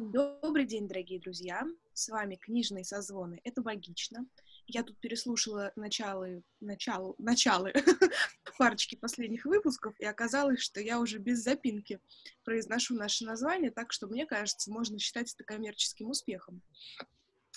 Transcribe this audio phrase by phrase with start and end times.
[0.00, 1.66] Добрый день, дорогие друзья!
[1.92, 3.40] С вами книжные созвоны.
[3.42, 4.24] Это логично.
[4.68, 7.72] Я тут переслушала начало, начало, начало
[8.58, 11.98] парочки последних выпусков, и оказалось, что я уже без запинки
[12.44, 16.62] произношу наше название, так что, мне кажется, можно считать это коммерческим успехом.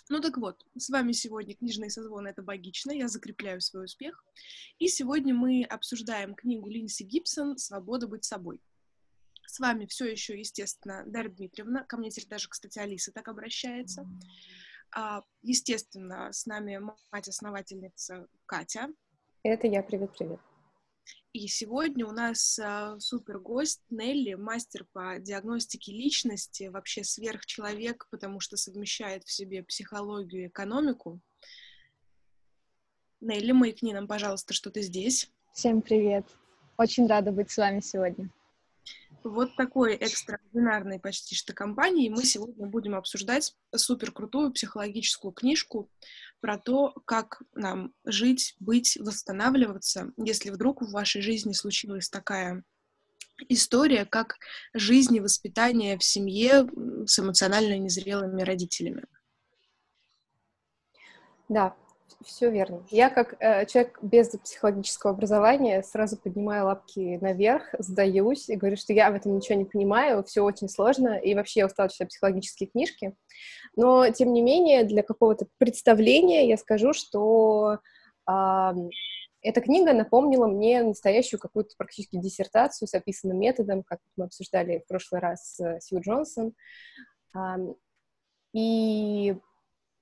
[0.09, 4.25] Ну так вот, с вами сегодня книжные созвоны «Это богично», я закрепляю свой успех.
[4.79, 8.59] И сегодня мы обсуждаем книгу Линси Гибсон «Свобода быть собой».
[9.51, 11.83] С вами все еще, естественно, Дарья Дмитриевна.
[11.83, 14.07] Ко мне теперь даже, кстати, Алиса так обращается.
[14.95, 16.79] А, естественно, с нами
[17.11, 18.87] мать-основательница Катя.
[19.43, 19.83] Это я.
[19.83, 20.39] Привет-привет.
[21.33, 28.39] И сегодня у нас а, супер гость Нелли, мастер по диагностике личности, вообще сверхчеловек, потому
[28.39, 31.19] что совмещает в себе психологию и экономику.
[33.19, 35.29] Нелли, маякни нам, пожалуйста, что ты здесь.
[35.51, 36.25] Всем привет.
[36.77, 38.29] Очень рада быть с вами сегодня
[39.23, 45.89] вот такой экстраординарной почти что компании мы сегодня будем обсуждать супер крутую психологическую книжку
[46.39, 52.63] про то, как нам жить, быть, восстанавливаться, если вдруг в вашей жизни случилась такая
[53.49, 54.37] история, как
[54.73, 56.67] жизнь и воспитание в семье
[57.05, 59.05] с эмоционально незрелыми родителями.
[61.49, 61.75] Да,
[62.23, 62.85] все верно.
[62.89, 68.93] Я как э, человек без психологического образования сразу поднимаю лапки наверх, сдаюсь и говорю, что
[68.93, 72.69] я в этом ничего не понимаю, все очень сложно, и вообще я устала читать психологические
[72.69, 73.15] книжки.
[73.75, 77.79] Но, тем не менее, для какого-то представления я скажу, что
[78.29, 78.71] э,
[79.41, 84.87] эта книга напомнила мне настоящую какую-то практически диссертацию с описанным методом, как мы обсуждали в
[84.87, 86.53] прошлый раз с Сью Джонсон.
[87.35, 87.57] Э,
[88.53, 89.35] и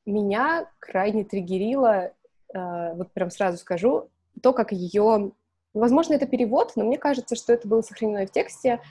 [0.10, 2.12] меня крайне триггерило,
[2.54, 4.10] э, вот прям сразу скажу,
[4.42, 5.32] то, как ее...
[5.74, 8.82] Возможно, это перевод, но мне кажется, что это было сохранено в тексте.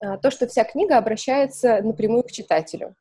[0.00, 2.94] Э, то, что вся книга обращается напрямую к читателю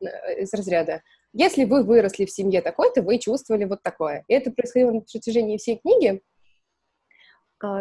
[0.00, 4.24] э, из разряда «Если вы выросли в семье такой-то, вы чувствовали вот такое».
[4.28, 6.20] И это происходило на протяжении всей книги,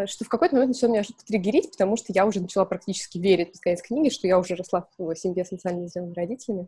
[0.07, 3.57] что в какой-то момент начало меня что-то триггерить, потому что я уже начала практически верить
[3.57, 6.67] в конец книги, что я уже росла в семье с социально зрелыми родителями.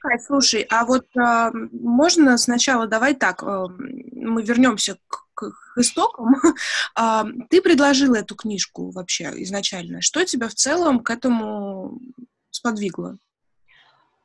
[0.00, 5.78] Кать, слушай, а вот а, можно сначала давай так, а, мы вернемся к, к, к
[5.78, 6.36] истокам.
[6.94, 10.00] А, ты предложила эту книжку вообще изначально.
[10.00, 12.00] Что тебя в целом к этому
[12.50, 13.18] сподвигло?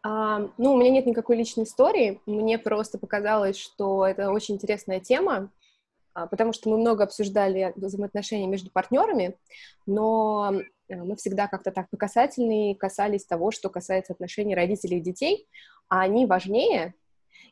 [0.04, 2.22] А, ну, у меня нет никакой личной истории.
[2.26, 5.61] Мне просто показалось, что это очень интересная тема, а,
[6.14, 9.38] потому что мы много обсуждали взаимоотношения между партнерами,
[9.86, 10.54] но
[10.88, 15.48] э, мы всегда как-то так по касательной касались того, что касается отношений родителей и детей,
[15.90, 16.94] а они важнее,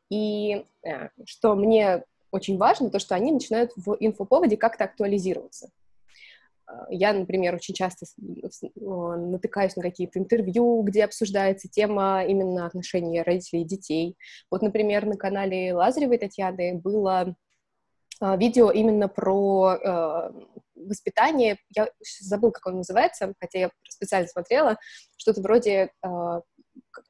[0.10, 5.70] и э, что мне очень важно, то, что они начинают в инфоповоде как-то актуализироваться.
[6.70, 8.06] А, я, например, очень часто
[8.80, 14.18] натыкаюсь на какие-то интервью, где обсуждается тема именно отношений родителей и детей.
[14.52, 17.34] Вот, например, на канале Лазаревой Татьяны было а,
[18.22, 20.32] видео именно про э,
[20.76, 21.58] воспитание.
[21.76, 24.78] Я забыл, как он называется, хотя я специально смотрела.
[25.18, 26.42] Что-то вроде э,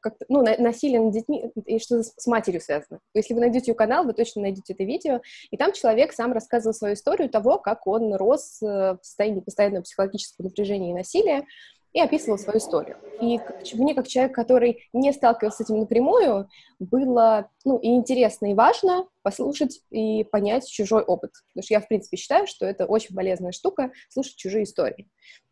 [0.01, 2.99] как ну, насилие над детьми и что с матерью связано.
[3.13, 5.21] Если вы найдете ее канал, вы точно найдете это видео.
[5.51, 9.83] И там человек сам рассказывал свою историю того, как он рос э, в состоянии постоянного
[9.83, 11.45] психологического напряжения и насилия,
[11.93, 12.97] и описывал свою историю.
[13.21, 13.39] И
[13.73, 16.47] мне, как человек, который не сталкивался с этим напрямую,
[16.79, 21.31] было ну, и интересно, и важно послушать и понять чужой опыт.
[21.49, 25.09] Потому что я, в принципе, считаю, что это очень полезная штука— слушать чужие истории.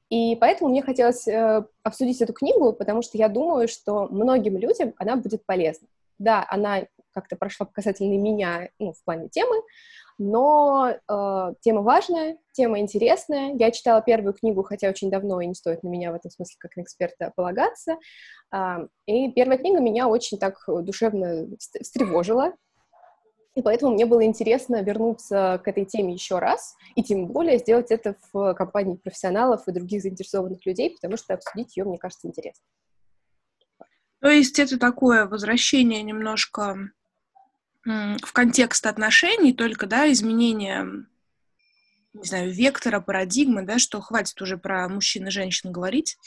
[0.09, 4.93] И поэтому мне хотелось э, обсудить эту книгу, потому что я думаю, что многим людям
[4.97, 5.87] она будет полезна.
[6.17, 9.55] Да, она как-то прошла по касательной меня ну, в плане темы,
[10.17, 13.53] но э, тема важная, тема интересная.
[13.55, 16.55] Я читала первую книгу, хотя очень давно, и не стоит на меня в этом смысле
[16.59, 17.97] как на эксперта полагаться.
[18.53, 21.47] Э, и первая книга меня очень так душевно
[21.81, 22.53] встревожила,
[23.57, 27.89] и поэтому мне было интересно вернуться к этой теме еще раз, и тем более сделать
[27.89, 32.63] это в компании профессионалов и других заинтересованных людей, потому что обсудить ее, мне кажется, интересно.
[34.19, 36.77] То есть это такое возвращение немножко
[37.87, 41.05] в контекст отношений только, да, изменение,
[42.13, 46.17] не знаю, вектора, парадигмы, да, что хватит уже про мужчин и женщин говорить,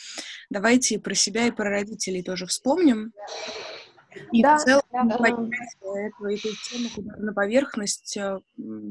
[0.48, 3.12] давайте про себя и про родителей тоже вспомним.
[4.32, 5.16] И да, в целом да, да.
[5.18, 8.40] поднять эту, эту тему на поверхность, э,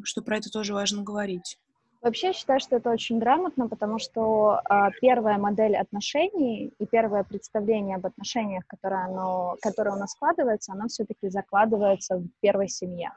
[0.04, 1.57] что про это тоже важно говорить.
[2.01, 7.25] Вообще я считаю, что это очень грамотно, потому что э, первая модель отношений и первое
[7.25, 13.12] представление об отношениях, которое, оно, которое у нас складывается, оно все-таки закладывается в первой семье.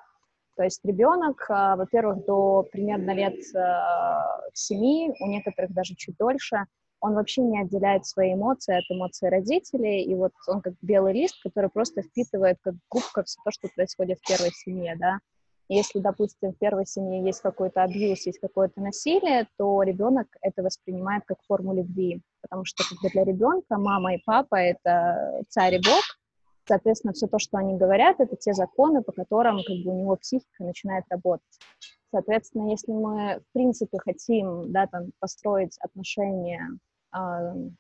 [0.57, 3.81] То есть ребенок, э, во-первых, до примерно лет э,
[4.53, 6.65] 7, у некоторых даже чуть дольше,
[7.03, 11.41] он вообще не отделяет свои эмоции от эмоций родителей, и вот он как белый лист,
[11.43, 15.19] который просто впитывает как губка все то, что происходит в первой семье, да.
[15.75, 21.23] Если, допустим, в первой семье есть какой-то абьюз, есть какое-то насилие, то ребенок это воспринимает
[21.27, 25.79] как форму любви, потому что как бы для ребенка мама и папа— это царь и
[25.79, 26.03] бог,
[26.69, 30.17] соответственно, все то, что они говорят, это те законы, по которым как бы у него
[30.17, 31.59] психика начинает работать.
[32.11, 36.69] Соответственно, если мы, в принципе, хотим, да, там, построить отношения
[37.17, 37.19] э,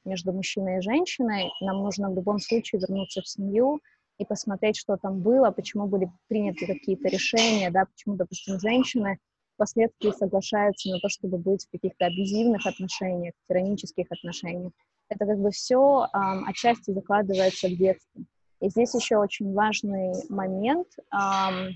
[0.06, 3.80] между мужчиной и женщиной, нам нужно в любом случае вернуться в семью
[4.22, 9.18] и посмотреть, что там было, почему были приняты какие-то решения, да, почему, допустим, женщины
[9.54, 14.72] впоследствии соглашаются на то, чтобы быть в каких-то абьюзивных отношениях, тиранических отношениях.
[15.08, 18.24] Это как бы все э, отчасти закладывается в детстве.
[18.60, 20.86] И здесь еще очень важный момент.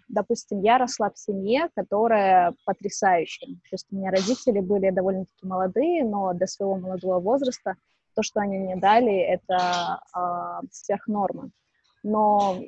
[0.08, 3.48] Допустим, я росла в семье, которая потрясающая.
[3.48, 7.74] То есть у меня родители были довольно-таки молодые, но до своего молодого возраста
[8.14, 10.00] то, что они мне дали, это
[10.70, 11.50] сверхнорма.
[12.06, 12.62] Но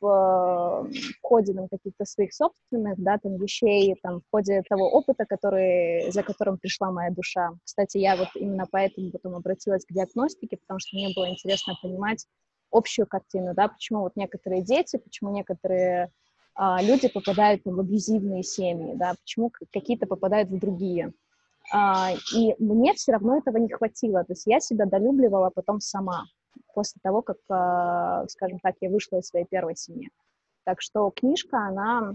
[0.00, 0.88] в,
[1.22, 6.22] ходе там, каких-то своих собственных, да, там, вещей, там, в ходе того опыта, который, за
[6.22, 7.50] которым пришла моя душа.
[7.64, 12.26] Кстати, я вот именно поэтому потом обратилась к диагностике, потому что мне было интересно понимать,
[12.70, 16.10] общую картину, да, почему вот некоторые дети, почему некоторые
[16.54, 21.12] а, люди попадают в абьюзивные семьи, да, почему какие-то попадают в другие.
[21.72, 26.24] А, и мне все равно этого не хватило, то есть я себя долюбливала потом сама,
[26.74, 30.10] после того, как, а, скажем так, я вышла из своей первой семьи.
[30.64, 32.14] Так что книжка, она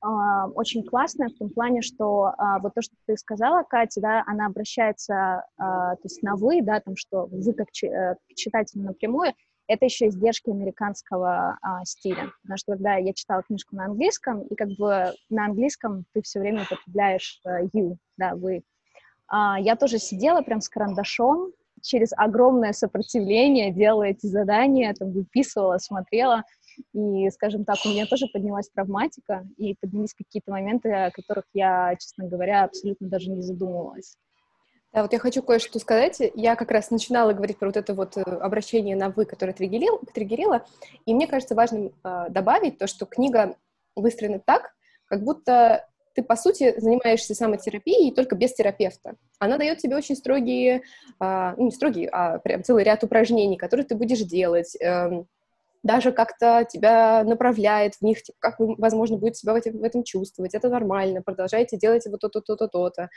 [0.00, 4.24] а, очень классная в том плане, что а, вот то, что ты сказала, Катя, да,
[4.26, 9.32] она обращается, а, то есть на вы, да, там, что вы как э, читатель напрямую,
[9.70, 12.32] это еще издержки американского а, стиля.
[12.42, 16.40] Потому что когда я читала книжку на английском, и как бы на английском ты все
[16.40, 18.62] время употребляешь uh, you, да, вы.
[19.28, 21.52] А, я тоже сидела прям с карандашом,
[21.82, 26.44] через огромное сопротивление делала эти задания, там, выписывала, смотрела,
[26.94, 31.94] и, скажем так, у меня тоже поднялась травматика, и поднялись какие-то моменты, о которых я,
[31.96, 34.16] честно говоря, абсолютно даже не задумывалась.
[34.92, 36.20] Да, вот я хочу кое-что сказать.
[36.34, 40.00] Я как раз начинала говорить про вот это вот э, обращение на «вы», которое триггерило,
[40.12, 40.66] триггерило
[41.06, 43.56] и мне кажется важным э, добавить то, что книга
[43.94, 44.74] выстроена так,
[45.06, 49.14] как будто ты, по сути, занимаешься самотерапией только без терапевта.
[49.38, 50.82] Она дает тебе очень строгие,
[51.20, 55.24] э, ну, не строгие, а прям целый ряд упражнений, которые ты будешь делать, э,
[55.82, 60.02] даже как-то тебя направляет в них, типа, как возможно, будете себя в этом, в этом
[60.02, 63.08] чувствовать, это нормально, продолжайте делать вот то-то, то-то, то-то.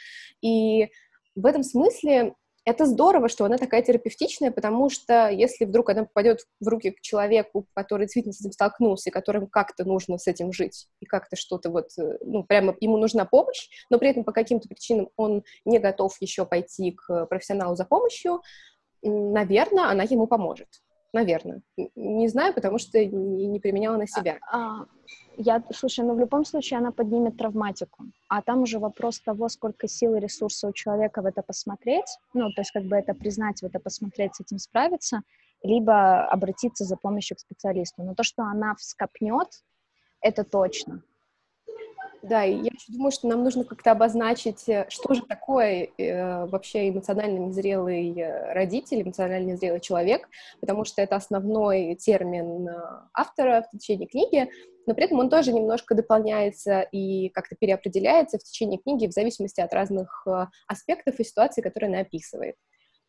[0.41, 0.89] И
[1.35, 6.47] в этом смысле это здорово, что она такая терапевтичная, потому что если вдруг она попадет
[6.59, 10.53] в руки к человеку, который действительно с этим столкнулся, и которым как-то нужно с этим
[10.53, 14.31] жить, и как-то что-то вот, э, ну, прямо ему нужна помощь, но при этом по
[14.31, 18.41] каким-то причинам он не готов еще пойти к профессионалу за помощью,
[19.01, 20.69] наверное, она ему поможет.
[21.13, 21.61] Наверное.
[21.95, 24.39] Не знаю, потому что не, не применяла на себя.
[24.51, 24.85] А, а,
[25.37, 28.05] я, слушай, ну в любом случае она поднимет травматику.
[28.29, 32.51] А там уже вопрос того, сколько сил и ресурсов у человека в это посмотреть, ну,
[32.51, 35.21] то есть как бы это признать, в это посмотреть, с этим справиться,
[35.61, 38.01] либо обратиться за помощью к специалисту.
[38.01, 39.63] Но то, что она вскопнет,
[40.19, 41.03] это точно.
[42.23, 46.87] Да, и я думаю, что нам нужно как-то обозначить, э, что же такое э, вообще
[46.87, 50.29] эмоционально незрелый э, родитель, эмоционально незрелый человек,
[50.61, 52.81] потому что это основной термин э,
[53.13, 54.49] автора в течение книги,
[54.87, 59.59] но при этом он тоже немножко дополняется и как-то переопределяется в течение книги в зависимости
[59.59, 60.25] от разных
[60.67, 62.55] аспектов и ситуаций, которые она описывает.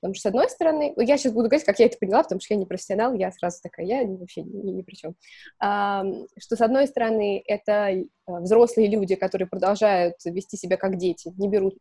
[0.05, 2.39] Потому что, с одной стороны, ну, я сейчас буду говорить, как я это поняла, потому
[2.39, 5.15] что я не профессионал, я сразу такая, я вообще ни, ни при чем.
[5.59, 6.05] А,
[6.37, 11.49] что, с одной стороны, это э, взрослые люди, которые продолжают вести себя как дети, не
[11.49, 11.79] берут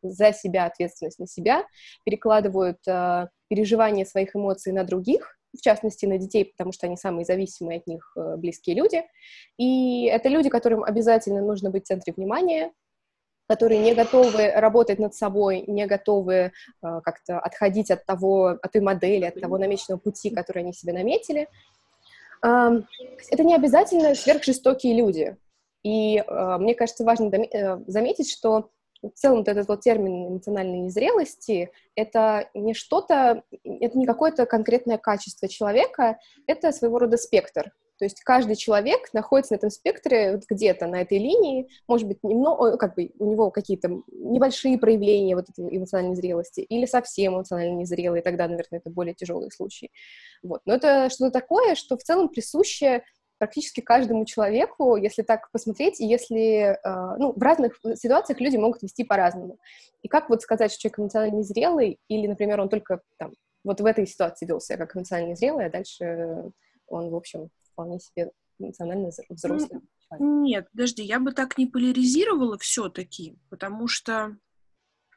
[0.00, 1.66] за себя ответственность на себя,
[2.06, 7.26] перекладывают а, переживания своих эмоций на других, в частности, на детей, потому что они самые
[7.26, 9.02] зависимые от них э, близкие люди.
[9.58, 12.72] И это люди, которым обязательно нужно быть в центре внимания,
[13.50, 18.80] которые не готовы работать над собой, не готовы э, как-то отходить от того, от той
[18.80, 21.48] модели, от того намеченного пути, который они себе наметили.
[22.40, 25.36] Это не обязательно сверхжестокие люди.
[25.82, 28.70] И э, мне кажется, важно э, заметить, что
[29.02, 34.98] в целом вот этот вот термин эмоциональной незрелости— это не что-то, это не какое-то конкретное
[34.98, 37.72] качество человека, это своего рода спектр.
[38.00, 42.18] То есть каждый человек находится на этом спектре вот где-то на этой линии, может быть,
[42.22, 47.76] немного, как бы у него какие-то небольшие проявления вот этой эмоциональной зрелости или совсем эмоционально
[47.76, 49.90] незрелые, тогда, наверное, это более тяжелые случаи.
[50.42, 50.62] Вот.
[50.64, 53.02] Но это что-то такое, что в целом присуще
[53.36, 58.82] практически каждому человеку, если так посмотреть, и если, э, ну, в разных ситуациях люди могут
[58.82, 59.58] вести по-разному.
[60.00, 63.84] И как вот сказать, что человек эмоционально незрелый, или, например, он только там вот в
[63.84, 66.50] этой ситуации вел себя как эмоционально незрелый, а дальше
[66.86, 69.80] он, в общем, вполне себе эмоционально взрослый.
[70.18, 74.36] Нет, подожди, я бы так не поляризировала все-таки, потому что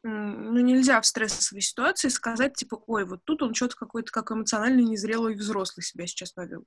[0.04, 4.82] ну, нельзя в стрессовой ситуации сказать, типа, ой, вот тут он что-то какой-то как эмоционально
[4.82, 6.66] незрелый взрослый себя сейчас повел.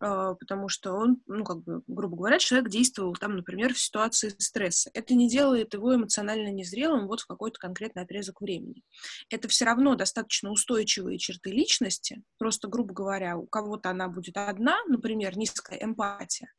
[0.00, 4.34] А, потому что он, ну, как бы, грубо говоря, человек действовал там, например, в ситуации
[4.38, 4.90] стресса.
[4.94, 8.82] Это не делает его эмоционально незрелым вот в какой-то конкретный отрезок времени.
[9.28, 12.22] Это все равно достаточно устойчивые черты личности.
[12.38, 16.50] Просто, грубо говоря, у кого-то она будет одна, например, низкая эмпатия.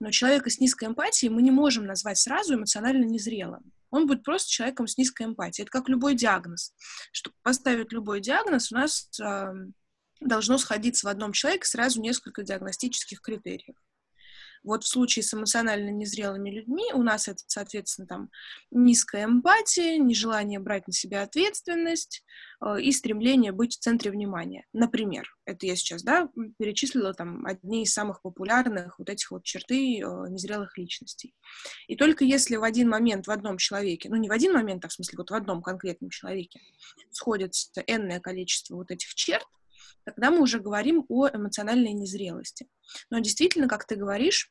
[0.00, 3.72] Но человека с низкой эмпатией мы не можем назвать сразу эмоционально незрелым.
[3.90, 5.64] Он будет просто человеком с низкой эмпатией.
[5.64, 6.72] Это как любой диагноз.
[7.10, 9.10] Чтобы поставить любой диагноз, у нас
[10.20, 13.76] должно сходиться в одном человеке сразу несколько диагностических критериев.
[14.64, 18.30] Вот в случае с эмоционально незрелыми людьми у нас это, соответственно, там
[18.70, 22.24] низкая эмпатия, нежелание брать на себя ответственность
[22.60, 24.66] э, и стремление быть в центре внимания.
[24.72, 30.00] Например, это я сейчас, да, перечислила там одни из самых популярных вот этих вот черты
[30.00, 31.34] э, незрелых личностей.
[31.86, 34.88] И только если в один момент в одном человеке, ну не в один момент, а
[34.88, 36.60] в смысле вот в одном конкретном человеке
[37.10, 39.46] сходится энное количество вот этих черт,
[40.12, 42.66] тогда мы уже говорим о эмоциональной незрелости.
[43.10, 44.50] Но действительно, как ты говоришь,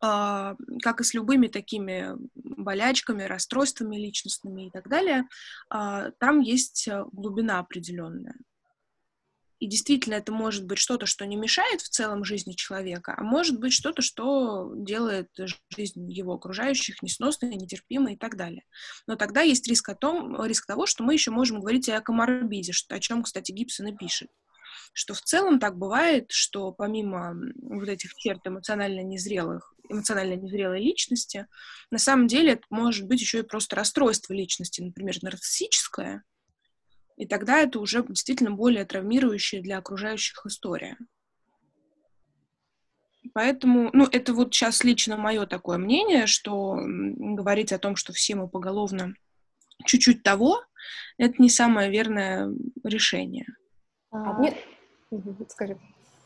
[0.00, 5.26] а, как и с любыми такими болячками, расстройствами личностными и так далее,
[5.70, 8.34] а, там есть э, глубина определенная.
[9.60, 13.58] И действительно, это может быть что-то, что не мешает в целом жизни человека, а может
[13.58, 15.30] быть что-то, что делает
[15.74, 18.64] жизнь его окружающих несносной, нетерпимой и так далее.
[19.06, 22.72] Но тогда есть риск, о том, риск того, что мы еще можем говорить о коморбиде,
[22.90, 24.28] о чем, кстати, Гибсон и пишет
[24.92, 31.46] что в целом так бывает, что помимо вот этих черт эмоционально незрелых, эмоционально незрелой личности,
[31.90, 36.24] на самом деле это может быть еще и просто расстройство личности, например, нарциссическое,
[37.16, 40.96] и тогда это уже действительно более травмирующая для окружающих история.
[43.32, 48.34] Поэтому, ну, это вот сейчас лично мое такое мнение, что говорить о том, что все
[48.34, 49.14] мы поголовно
[49.86, 50.62] чуть-чуть того,
[51.16, 52.50] это не самое верное
[52.82, 53.46] решение.
[54.14, 54.54] А, мне,
[55.48, 55.76] Скажи.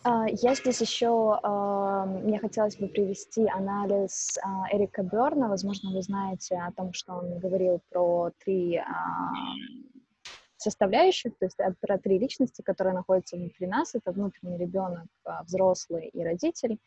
[0.04, 5.48] А, я здесь еще, а, мне хотелось бы привести анализ а, Эрика Берна.
[5.48, 8.82] Возможно, вы знаете о том, что он говорил про три
[10.58, 13.94] составляющих, то есть про три личности, которые находятся внутри нас.
[13.94, 15.06] Это внутренний ребенок,
[15.44, 16.78] взрослый и родитель.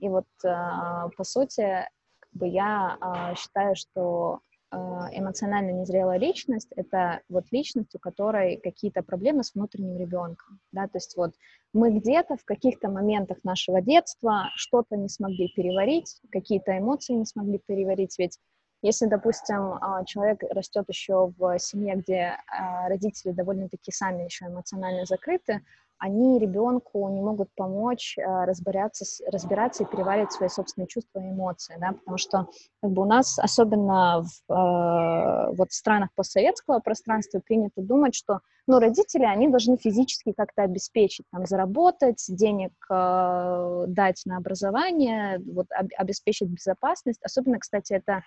[0.00, 1.86] И вот, по сути,
[2.18, 9.02] как бы я считаю, что а, эмоционально незрелая личность— это вот личность, у которой какие-то
[9.02, 11.32] проблемы с внутренним ребенком, да, то есть вот
[11.72, 17.60] мы где-то в каких-то моментах нашего детства что-то не смогли переварить, какие-то эмоции не смогли
[17.66, 18.38] переварить, ведь
[18.82, 25.04] если, допустим, а, человек растет еще в семье, где а, родители довольно-таки сами еще эмоционально
[25.04, 25.60] закрыты,
[26.00, 31.76] они ребенку не могут помочь э, разбираться, разбираться и переваривать свои собственные чувства и эмоции,
[31.78, 32.46] да, потому что
[32.82, 38.78] как бы у нас, особенно в э, вот странах постсоветского пространства, принято думать, что ну,
[38.78, 45.88] родители, они должны физически как-то обеспечить, там, заработать, денег э, дать на образование, вот, об,
[45.96, 47.20] обеспечить безопасность.
[47.22, 48.22] Особенно, кстати, это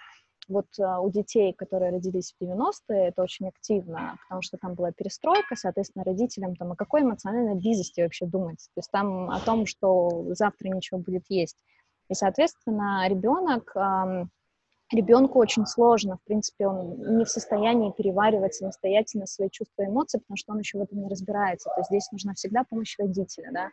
[0.48, 4.92] вот а, у детей, которые родились в 90-е, это очень активно, потому что там была
[4.92, 9.66] перестройка, соответственно, родителям там о какой эмоциональной близости вообще думать, то есть там о том,
[9.66, 11.58] что завтра ничего будет есть.
[12.10, 13.74] И, соответственно, ребенок,
[14.92, 20.20] ребенку очень сложно, в принципе, он не в состоянии переваривать самостоятельно свои чувства и эмоции,
[20.20, 21.70] потому что он еще в этом не разбирается.
[21.70, 23.70] То есть здесь нужна всегда помощь родителя, да,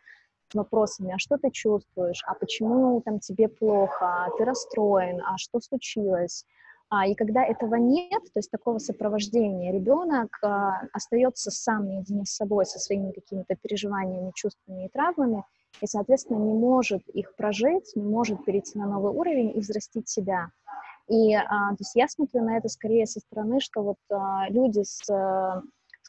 [0.54, 5.60] вопросами, а что ты чувствуешь, а почему там тебе плохо, а ты расстроен, а что
[5.60, 6.44] случилось,
[6.90, 12.30] а, и когда этого нет, то есть такого сопровождения, ребенок а, остается сам наедине с
[12.30, 15.44] собой, со своими какими-то переживаниями, чувствами и травмами,
[15.80, 20.50] и, соответственно, не может их прожить, не может перейти на новый уровень и взрастить себя.
[21.06, 24.82] И а, то есть я смотрю на это скорее со стороны, что вот а, люди
[24.82, 25.08] с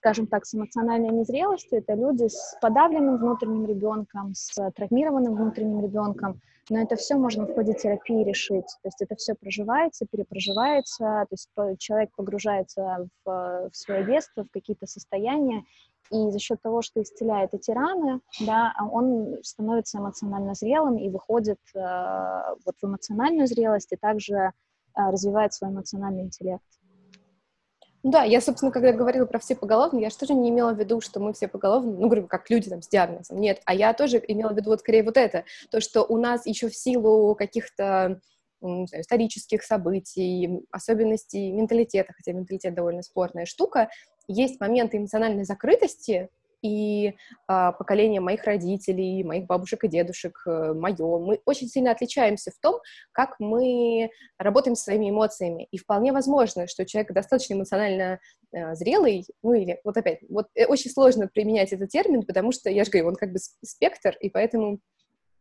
[0.02, 6.42] скажем так, с эмоциональной незрелостью, это люди с подавленным внутренним ребенком, с травмированным внутренним ребенком,
[6.72, 8.66] но это все можно в ходе терапии решить.
[8.82, 14.50] То есть это все проживается, перепроживается, то есть человек погружается в, в свое детство, в
[14.52, 15.66] какие-то состояния,
[16.10, 21.60] и за счет того, что исцеляет эти раны, да, он становится эмоционально зрелым и выходит
[21.76, 21.80] э,
[22.66, 24.52] вот в эмоциональную зрелость и также э,
[24.96, 26.64] развивает свой эмоциональный интеллект.
[28.04, 31.02] Да, я, собственно, когда говорила про все поголовно, я же тоже не имела в виду,
[31.02, 33.40] что мы все поголовно, ну, говорю, как люди там с диагнозом.
[33.40, 36.48] Нет, а я тоже имела в виду вот скорее вот это, то, что у нас
[36.48, 38.20] еще в силу каких-то
[38.62, 43.90] знаю, исторических событий, особенностей менталитета, хотя менталитет довольно спорная штука,
[44.28, 46.30] есть моменты эмоциональной закрытости,
[46.62, 47.16] и
[47.48, 52.60] а, поколение моих родителей, моих бабушек и дедушек, э, мое, мы очень сильно отличаемся в
[52.60, 52.80] том,
[53.12, 55.68] как мы работаем со своими эмоциями.
[55.72, 58.20] И вполне возможно, что человек достаточно эмоционально
[58.52, 62.70] э, зрелый, ну или вот опять, вот э, очень сложно применять этот термин, потому что,
[62.70, 64.80] я же говорю, он как бы спектр, и поэтому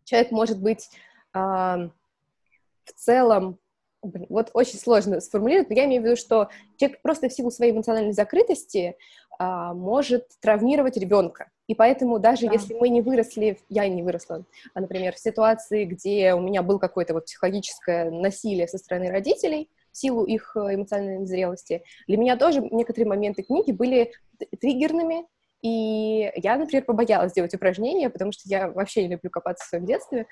[0.05, 0.89] человек может быть
[1.35, 3.59] э, в целом
[4.03, 7.51] Блин, вот очень сложно сформулировать, но я имею в виду, что человек просто в силу
[7.51, 8.97] своей эмоциональной закрытости
[9.39, 11.51] а, может травмировать ребенка.
[11.67, 12.53] И поэтому даже да.
[12.55, 16.79] если мы не выросли, я не выросла, а, например, в ситуации, где у меня был
[16.79, 22.37] какое-то вот психологическое насилие со стороны родителей, в силу их э, эмоциональной зрелости, для меня
[22.37, 24.13] тоже некоторые моменты книги были
[24.61, 25.27] триггерными,
[25.63, 29.85] и я, например, побоялась делать упражнения, потому что я вообще не люблю копаться в своем
[29.85, 30.27] детстве.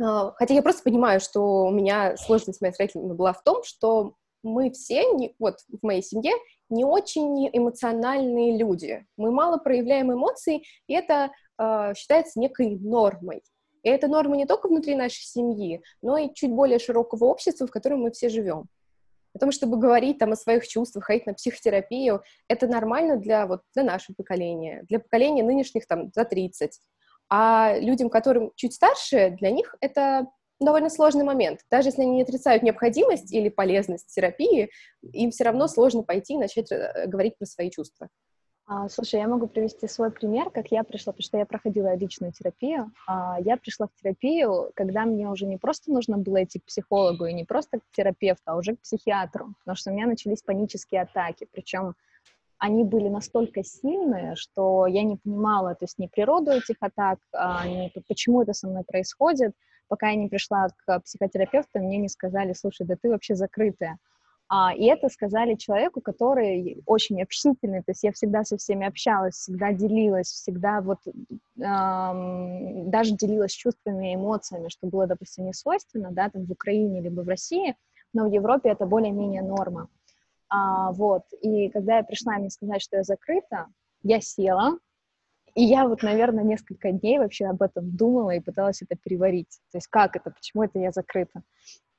[0.00, 3.62] А, хотя я просто понимаю, что у меня сложность с моими родителями была в том,
[3.64, 6.32] что мы все, не, вот в моей семье,
[6.68, 9.06] не очень эмоциональные люди.
[9.16, 13.42] Мы мало проявляем эмоций, и это э, считается некой нормой.
[13.82, 17.70] И это норма не только внутри нашей семьи, но и чуть более широкого общества, в
[17.70, 18.68] котором мы все живем.
[19.34, 23.62] О том, чтобы говорить там о своих чувствах, ходить на психотерапию, это нормально для, вот,
[23.74, 26.80] для нашего поколения, для поколения нынешних там за 30.
[27.28, 30.26] А людям, которым чуть старше, для них это
[30.60, 31.60] довольно сложный момент.
[31.70, 34.70] Даже если они не отрицают необходимость или полезность терапии,
[35.02, 38.08] им все равно сложно пойти и начать э, говорить про свои чувства.
[38.66, 42.32] А, слушай, я могу привести свой пример, как я пришла, потому что я проходила личную
[42.32, 42.90] терапию.
[43.06, 47.26] А, я пришла в терапию, когда мне уже не просто нужно было идти к психологу
[47.26, 51.02] и не просто к терапевту, а уже к психиатру, потому что у меня начались панические
[51.02, 51.94] атаки, причем
[52.58, 57.66] они были настолько сильные, что я не понимала, то есть ни природу этих атак, а,
[57.66, 59.52] ни почему это со мной происходит,
[59.88, 63.98] пока я не пришла к психотерапевту, мне не сказали, слушай, да ты вообще закрытая.
[64.48, 69.34] А, и это сказали человеку, который очень общительный, то есть я всегда со всеми общалась,
[69.34, 76.10] всегда делилась, всегда вот эм, даже делилась чувствами и эмоциями, что было, допустим, не свойственно,
[76.12, 77.74] да, там в Украине либо в России,
[78.12, 79.88] но в Европе это более-менее норма.
[80.54, 83.66] А, вот, и когда я пришла мне сказать, что я закрыта,
[84.02, 84.78] я села,
[85.54, 89.58] и я вот, наверное, несколько дней вообще об этом думала и пыталась это переварить.
[89.72, 91.42] То есть как это, почему это я закрыта.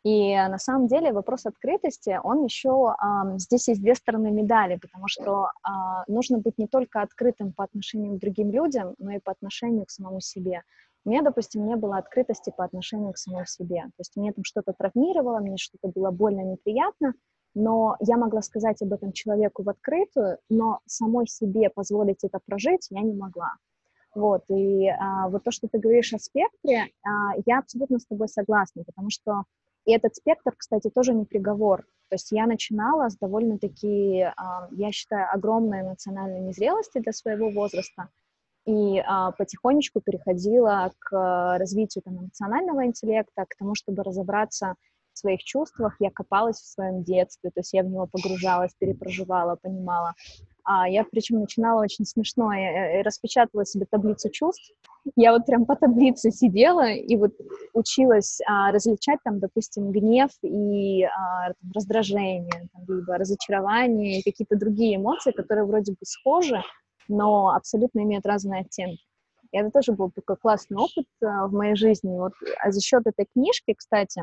[0.03, 5.07] И на самом деле вопрос открытости, он еще, э, здесь есть две стороны медали, потому
[5.07, 5.69] что э,
[6.07, 9.91] нужно быть не только открытым по отношению к другим людям, но и по отношению к
[9.91, 10.61] самому себе.
[11.03, 13.81] У меня, допустим, не было открытости по отношению к самому себе.
[13.83, 17.15] То есть мне там что-то травмировало, мне что-то было больно, неприятно,
[17.55, 22.87] но я могла сказать об этом человеку в открытую, но самой себе позволить это прожить
[22.91, 23.53] я не могла.
[24.13, 28.29] Вот, и а, вот то, что ты говоришь о спектре, а, я абсолютно с тобой
[28.29, 29.43] согласна, потому что
[29.85, 31.85] и этот спектр, кстати, тоже не приговор.
[32.09, 38.09] То есть я начинала с довольно-таки, а, я считаю, огромной эмоциональной незрелости для своего возраста,
[38.65, 44.75] и а, потихонечку переходила к развитию там, эмоционального интеллекта, к тому, чтобы разобраться
[45.15, 49.55] в своих чувствах, я копалась в своем детстве, то есть я в него погружалась, перепроживала,
[49.55, 50.13] понимала.
[50.63, 54.73] А я причем начинала очень смешно, я, я распечатала себе таблицу чувств,
[55.15, 57.31] я вот прям по таблице сидела и вот
[57.73, 64.57] училась а, различать там, допустим, гнев и а, там, раздражение, там, либо разочарование и какие-то
[64.57, 66.61] другие эмоции, которые вроде бы схожи,
[67.07, 69.03] но абсолютно имеют разные оттенки.
[69.51, 72.09] И это тоже был такой классный опыт а, в моей жизни.
[72.09, 74.21] Вот, а за счет этой книжки, кстати,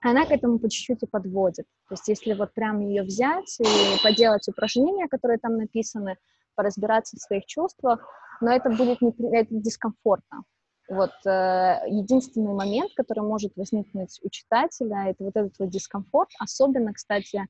[0.00, 1.66] она к этому по чуть-чуть и подводит.
[1.88, 6.16] То есть если вот прям ее взять и поделать упражнения, которые там написаны,
[6.54, 8.04] поразбираться в своих чувствах,
[8.40, 10.42] но это будет не, это дискомфортно.
[10.88, 16.92] Вот э, единственный момент, который может возникнуть у читателя, это вот этот вот дискомфорт, особенно,
[16.94, 17.42] кстати,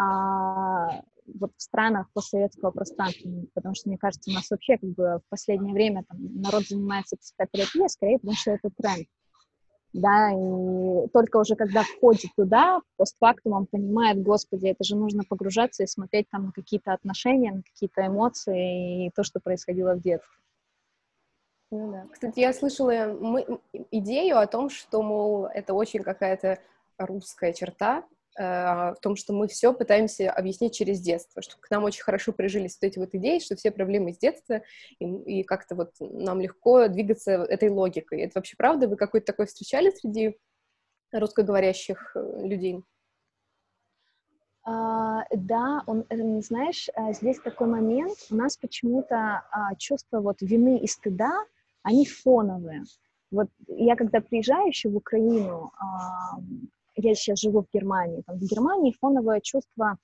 [0.00, 1.02] э,
[1.38, 5.22] вот в странах постсоветского пространства, потому что, мне кажется, у нас вообще как бы в
[5.28, 9.06] последнее время там, народ занимается психотерапией, скорее потому что это тренд
[9.92, 15.82] да, и только уже когда входит туда, постфактум он понимает, господи, это же нужно погружаться
[15.82, 20.38] и смотреть там на какие-то отношения, на какие-то эмоции и то, что происходило в детстве.
[21.70, 22.06] Ну, да.
[22.12, 26.58] Кстати, я слышала мы, идею о том, что, мол, это очень какая-то
[26.96, 28.04] русская черта,
[28.38, 32.78] в том, что мы все пытаемся объяснить через детство, что к нам очень хорошо прижились
[32.80, 34.62] вот эти вот идеи, что все проблемы из детства,
[35.00, 38.20] и, и как-то вот нам легко двигаться этой логикой.
[38.20, 38.86] Это вообще правда?
[38.86, 40.38] Вы какой-то такой встречали среди
[41.12, 42.82] русскоговорящих э, людей?
[44.64, 50.42] А, да, он, э, знаешь, э, здесь такой момент, у нас почему-то а, чувство вот
[50.42, 51.32] вины и стыда,
[51.82, 52.82] они фоновые.
[53.30, 56.38] Вот я когда приезжаю еще в Украину, а,
[57.00, 59.98] я сейчас живу в Германии, там в Германии фоновое чувство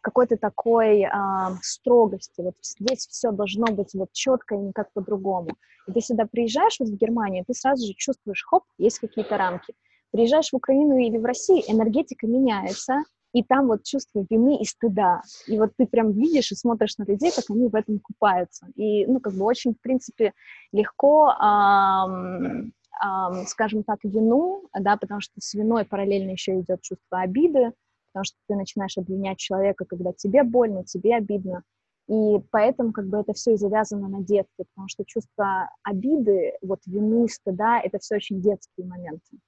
[0.00, 2.40] какой-то такой а, строгости.
[2.40, 5.50] Вот здесь все должно быть вот четко и никак по-другому.
[5.86, 9.74] И ты сюда приезжаешь вот в Германию, ты сразу же чувствуешь, хоп, есть какие-то рамки.
[10.10, 15.22] Приезжаешь в Украину или в Россию, энергетика меняется, и там вот чувство вины и стыда.
[15.46, 18.66] И вот ты прям видишь и смотришь на людей, как они в этом купаются.
[18.74, 20.32] И, ну, как бы очень, в принципе,
[20.72, 22.72] легко, эм,
[23.46, 27.72] скажем так, вину, да, потому что с виной параллельно еще идет чувство обиды,
[28.12, 31.62] потому что ты начинаешь обвинять человека, когда тебе больно, тебе обидно.
[32.08, 36.80] И поэтому как бы это все и завязано на детстве, потому что чувство обиды, вот
[36.86, 39.38] вины, стыда, это все очень детские моменты.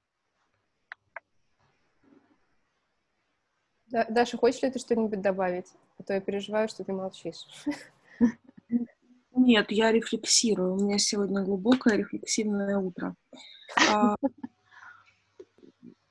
[3.89, 5.73] Да, Даша, хочешь ли ты что-нибудь добавить?
[5.99, 7.47] А то я переживаю, что ты молчишь.
[9.35, 10.75] Нет, я рефлексирую.
[10.75, 13.17] У меня сегодня глубокое рефлексивное утро.
[13.89, 14.17] А,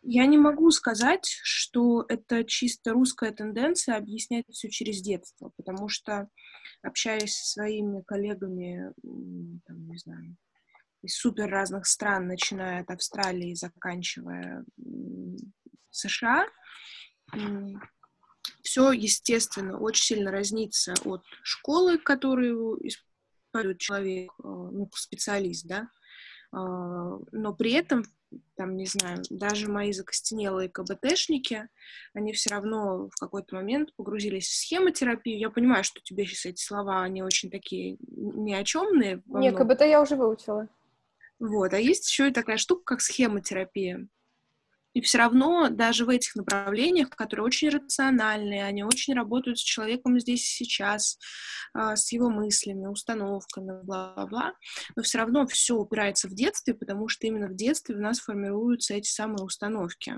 [0.02, 6.30] я не могу сказать, что это чисто русская тенденция объяснять все через детство, потому что,
[6.82, 8.92] общаясь со своими коллегами,
[9.68, 10.36] там, не знаю,
[11.04, 14.66] из супер разных стран, начиная от Австралии, заканчивая
[15.92, 16.48] США,
[18.64, 22.80] все, естественно, очень сильно разнится от школы, которую
[23.78, 25.90] человек, э, ну, специалист, да,
[26.52, 28.04] а, но при этом,
[28.56, 31.68] там, не знаю, даже мои закостенелые КБТшники,
[32.14, 35.40] они все равно в какой-то момент погрузились в схемотерапию.
[35.40, 39.22] Я понимаю, что тебе сейчас эти слова, они очень такие ни о чемные.
[39.28, 40.68] Не, КБТ я уже выучила.
[41.40, 44.08] Вот, а есть еще и такая штука, как схемотерапия.
[44.94, 50.20] И все равно даже в этих направлениях, которые очень рациональные, они очень работают с человеком
[50.20, 51.18] здесь и сейчас,
[51.74, 54.54] а, с его мыслями, установками, бла-бла-бла,
[54.96, 58.94] но все равно все упирается в детстве, потому что именно в детстве у нас формируются
[58.96, 60.16] эти самые установки.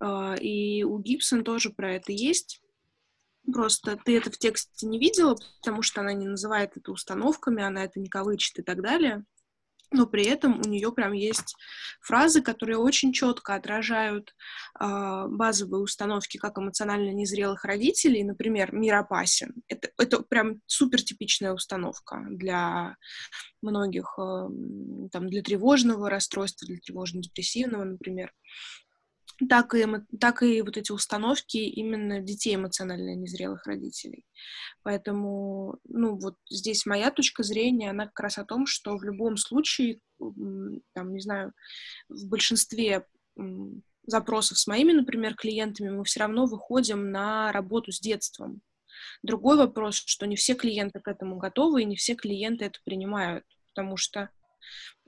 [0.00, 2.60] А, и у Гибсон тоже про это есть.
[3.50, 7.84] Просто ты это в тексте не видела, потому что она не называет это установками, она
[7.84, 9.24] это не кавычит и так далее
[9.90, 11.54] но при этом у нее прям есть
[12.00, 14.34] фразы, которые очень четко отражают
[14.80, 19.54] э, базовые установки как эмоционально незрелых родителей, например, мир опасен.
[19.68, 22.96] Это, это прям супер типичная установка для
[23.62, 24.48] многих, э,
[25.10, 28.32] там, для тревожного расстройства, для тревожно-депрессивного, например
[29.48, 29.86] так и,
[30.18, 34.24] так и вот эти установки именно детей эмоционально незрелых родителей.
[34.82, 39.36] Поэтому, ну, вот здесь моя точка зрения, она как раз о том, что в любом
[39.36, 41.52] случае, там, не знаю,
[42.08, 43.06] в большинстве
[44.06, 48.62] запросов с моими, например, клиентами мы все равно выходим на работу с детством.
[49.22, 53.44] Другой вопрос, что не все клиенты к этому готовы, и не все клиенты это принимают,
[53.68, 54.30] потому что,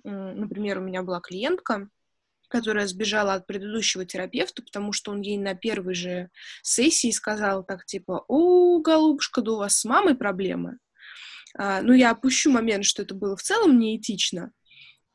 [0.05, 1.89] например, у меня была клиентка,
[2.51, 6.29] которая сбежала от предыдущего терапевта, потому что он ей на первой же
[6.63, 10.79] сессии сказал так, типа, «О, голубушка, да у вас с мамой проблемы».
[11.57, 14.53] А, ну, я опущу момент, что это было в целом неэтично,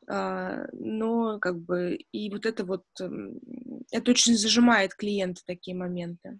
[0.08, 6.38] а, но как бы и вот это вот, это очень зажимает клиента такие моменты.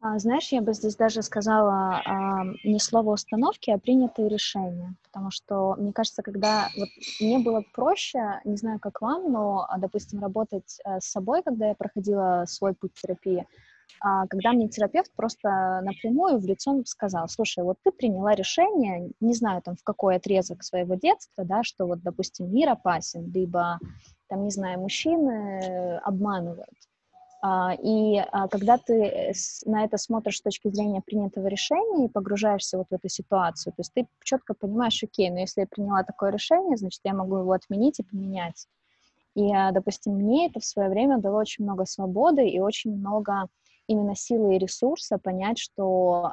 [0.00, 5.32] А, знаешь, я бы здесь даже сказала а, не слово установки, а принятые решения, потому
[5.32, 6.88] что, мне кажется, когда вот
[7.20, 11.68] мне было проще, не знаю, как вам, но, а, допустим, работать а, с собой, когда
[11.68, 13.44] я проходила свой путь терапии,
[14.00, 19.34] а, когда мне терапевт просто напрямую в лицо сказал, слушай, вот ты приняла решение, не
[19.34, 23.80] знаю, там, в какой отрезок своего детства, да, что вот, допустим, мир опасен, либо,
[24.28, 26.87] там, не знаю, мужчины обманывают, а,
[27.40, 29.32] и а, когда ты э,
[29.64, 33.80] на это смотришь с точки зрения принятого решения и погружаешься вот в эту ситуацию, то
[33.80, 37.52] есть ты четко понимаешь, окей, но если я приняла такое решение, значит, я могу его
[37.52, 38.66] отменить и поменять.
[39.36, 43.46] И, а, допустим, мне это в свое время дало очень много свободы и очень много
[43.86, 46.30] именно силы и ресурса понять, что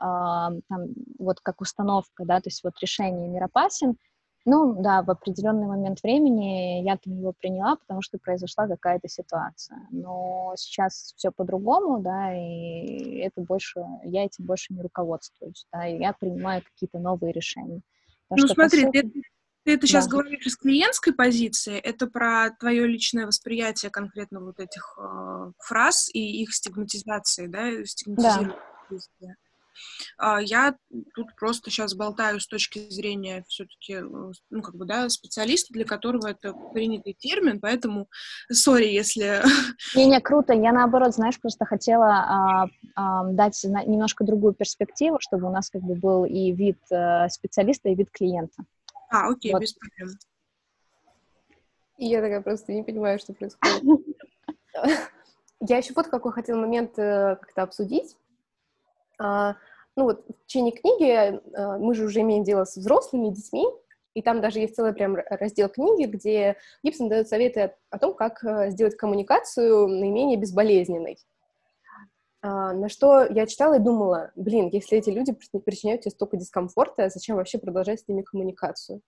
[0.67, 0.87] там
[1.19, 3.95] вот как установка, да, то есть вот решение мир опасен,
[4.45, 9.79] ну, да, в определенный момент времени я там его приняла, потому что произошла какая-то ситуация.
[9.89, 15.97] Но сейчас все по-другому, да, и это больше, я этим больше не руководствуюсь, да, и
[15.97, 17.81] я принимаю какие-то новые решения.
[18.29, 19.01] Потому ну, смотри, сути...
[19.01, 19.21] ты,
[19.63, 20.11] ты это сейчас да.
[20.11, 26.43] говоришь из клиентской позиции, это про твое личное восприятие конкретно вот этих э, фраз и
[26.43, 28.53] их стигматизации, да, стигматизации.
[29.21, 29.33] Да.
[30.17, 30.75] А, я
[31.13, 34.01] тут просто сейчас болтаю с точки зрения все-таки, э,
[34.49, 38.07] ну, как бы, да, специалиста, для которого это принятый термин, поэтому,
[38.51, 39.41] сори, если...
[39.95, 40.53] Не-не, круто.
[40.53, 45.81] Я, наоборот, знаешь, просто хотела а, а, дать немножко другую перспективу, чтобы у нас как
[45.81, 48.63] бы был и вид а, специалиста, и вид клиента.
[49.09, 49.61] А, окей, вот.
[49.61, 50.09] без проблем.
[51.97, 53.83] И я такая просто не понимаю, что происходит.
[55.61, 58.17] Я еще вот какой хотела момент э, как-то обсудить.
[59.19, 59.55] А,
[59.95, 63.65] ну вот в течение книги э, мы же уже имеем дело с взрослыми детьми,
[64.13, 68.43] и там даже есть целый прям раздел книги, где Гибсон дает советы о том, как
[68.43, 71.17] э, сделать коммуникацию наименее безболезненной.
[72.41, 75.33] А, на что я читала и думала, блин, если эти люди
[75.65, 79.01] причиняют тебе столько дискомфорта, зачем вообще продолжать с ними коммуникацию?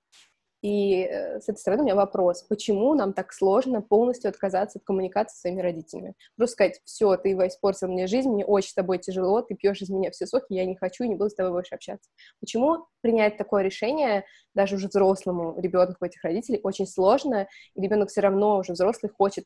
[0.62, 4.86] И э, с этой стороны у меня вопрос, почему нам так сложно полностью отказаться от
[4.86, 6.16] коммуникации с своими родителями?
[6.36, 9.90] Просто сказать, все, ты испортил мне жизнь, мне очень с тобой тяжело, ты пьешь из
[9.90, 12.10] меня все соки, я не хочу и не буду с тобой больше общаться.
[12.40, 18.22] Почему принять такое решение даже уже взрослому ребенку этих родителей очень сложно, и ребенок все
[18.22, 19.46] равно уже взрослый хочет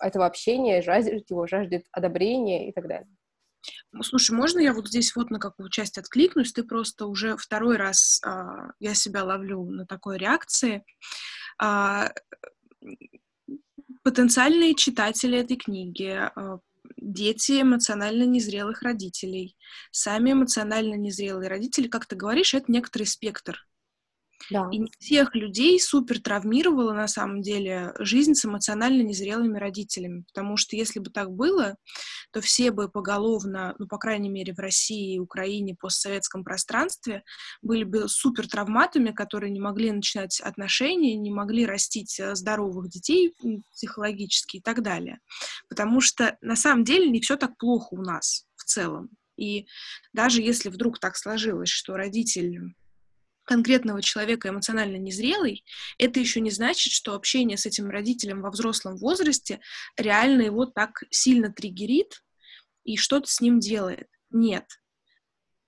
[0.00, 3.17] этого общения, жаждет его, жаждет одобрения и так далее?
[4.02, 6.52] Слушай, можно я вот здесь вот на какую часть откликнусь?
[6.52, 10.84] Ты просто уже второй раз а, я себя ловлю на такой реакции.
[11.58, 12.12] А,
[14.02, 16.58] потенциальные читатели этой книги, а,
[16.96, 19.56] дети эмоционально незрелых родителей,
[19.90, 23.67] сами эмоционально незрелые родители, как ты говоришь, это некоторый спектр
[24.50, 24.68] да.
[24.70, 30.24] И не всех людей супер травмировала на самом деле жизнь с эмоционально незрелыми родителями.
[30.32, 31.76] Потому что если бы так было,
[32.32, 37.22] то все бы поголовно, ну, по крайней мере, в России, Украине, постсоветском пространстве,
[37.62, 43.34] были бы супер травматами, которые не могли начинать отношения, не могли растить э, здоровых детей
[43.72, 45.18] психологически и так далее.
[45.68, 49.10] Потому что на самом деле не все так плохо у нас в целом.
[49.36, 49.66] И
[50.12, 52.74] даже если вдруг так сложилось, что родитель
[53.48, 55.64] конкретного человека эмоционально незрелый,
[55.96, 59.60] это еще не значит, что общение с этим родителем во взрослом возрасте
[59.96, 62.22] реально его так сильно триггерит
[62.84, 64.08] и что-то с ним делает.
[64.30, 64.66] Нет.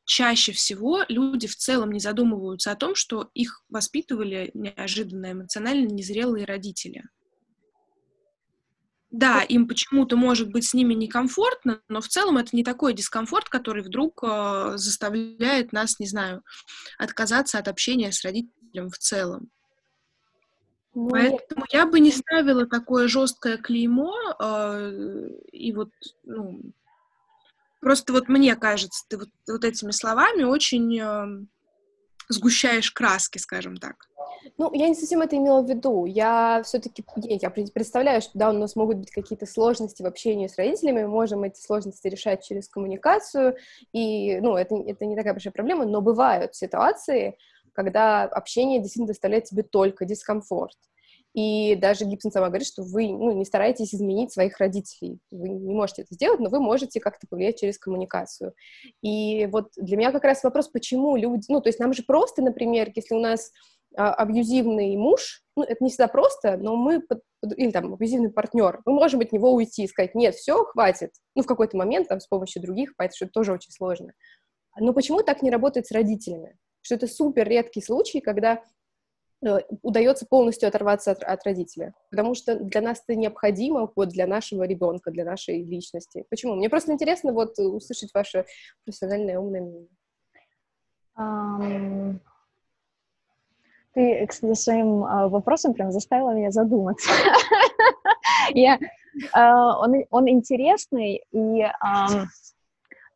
[0.05, 6.45] Чаще всего люди в целом не задумываются о том, что их воспитывали неожиданно эмоционально незрелые
[6.45, 7.05] родители.
[9.11, 13.49] Да, им почему-то может быть с ними некомфортно, но в целом это не такой дискомфорт,
[13.49, 16.45] который вдруг э, заставляет нас, не знаю,
[16.97, 19.51] отказаться от общения с родителем в целом.
[20.95, 25.91] Ну, Поэтому я бы не ставила такое жесткое клеймо, э, и вот,
[26.23, 26.61] ну,
[27.81, 31.47] просто вот мне кажется, ты вот, вот этими словами очень э,
[32.29, 34.07] сгущаешь краски, скажем так.
[34.59, 36.05] Ну, я не совсем это имела в виду.
[36.05, 40.57] Я все-таки я представляю, что да, у нас могут быть какие-то сложности в общении с
[40.57, 43.57] родителями, мы можем эти сложности решать через коммуникацию,
[43.93, 47.37] и, ну, это, это не такая большая проблема, но бывают ситуации,
[47.73, 50.77] когда общение действительно доставляет тебе только дискомфорт.
[51.33, 55.21] И даже Гибсон сама говорит, что вы ну, не стараетесь изменить своих родителей.
[55.31, 58.53] Вы не можете это сделать, но вы можете как-то повлиять через коммуникацию.
[59.01, 61.45] И вот для меня как раз вопрос, почему люди...
[61.49, 63.53] Ну, то есть нам же просто, например, если у нас
[64.09, 67.03] абьюзивный муж, ну, это не всегда просто, но мы,
[67.57, 71.13] или там абьюзивный партнер, мы можем от него уйти и сказать, нет, все, хватит.
[71.35, 74.13] Ну, в какой-то момент, там, с помощью других, поэтому что это тоже очень сложно.
[74.79, 76.57] Но почему так не работает с родителями?
[76.83, 78.63] Что это супер редкий случай, когда
[79.45, 84.27] э, удается полностью оторваться от, от родителя, потому что для нас это необходимо вот для
[84.27, 86.25] нашего ребенка, для нашей личности.
[86.31, 86.55] Почему?
[86.55, 88.47] Мне просто интересно вот услышать ваше
[88.85, 89.89] профессиональное умное мнение.
[91.19, 92.21] Um,
[93.95, 97.11] ты, кстати, своим а, вопросом прям заставила меня задуматься.
[98.55, 98.79] Я,
[99.33, 101.67] а, он, он интересный, и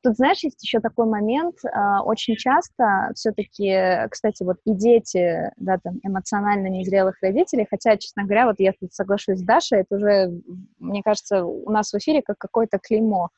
[0.04, 5.78] тут, знаешь, есть еще такой момент, а, очень часто все-таки, кстати, вот и дети, да,
[5.82, 10.30] там, эмоционально незрелых родителей, хотя, честно говоря, вот я тут соглашусь с Дашей, это уже,
[10.78, 13.30] мне кажется, у нас в эфире как какое-то клеймо,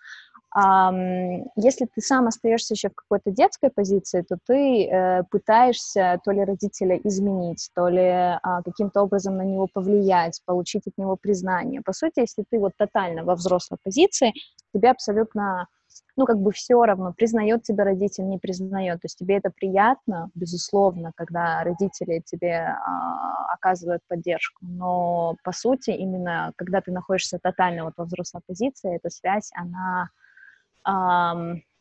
[0.55, 6.45] если ты сам остаешься еще в какой-то детской позиции, то ты э, пытаешься то ли
[6.45, 11.83] родителя изменить, то ли а, каким-то образом на него повлиять, получить от него признание.
[11.83, 14.33] По сути, если ты вот тотально во взрослой позиции,
[14.73, 15.67] тебе абсолютно
[16.17, 19.01] ну, как бы все равно, признает тебя родитель, не признает.
[19.01, 25.91] То есть тебе это приятно, безусловно, когда родители тебе а, оказывают поддержку, но, по сути,
[25.91, 30.09] именно когда ты находишься тотально вот во взрослой позиции, эта связь, она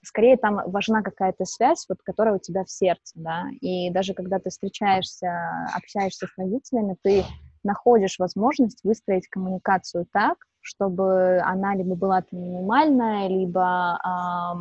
[0.04, 4.40] скорее там важна какая-то связь, вот, которая у тебя в сердце, да, и даже когда
[4.40, 5.30] ты встречаешься,
[5.76, 7.24] общаешься с родителями, ты
[7.64, 14.56] находишь возможность выстроить коммуникацию так, чтобы она либо была минимальная, либо, а,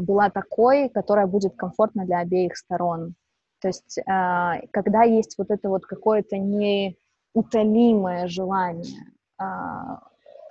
[0.00, 3.14] была такой, которая будет комфортна для обеих сторон.
[3.60, 10.00] То есть, а, когда есть вот это вот какое-то неутолимое желание а,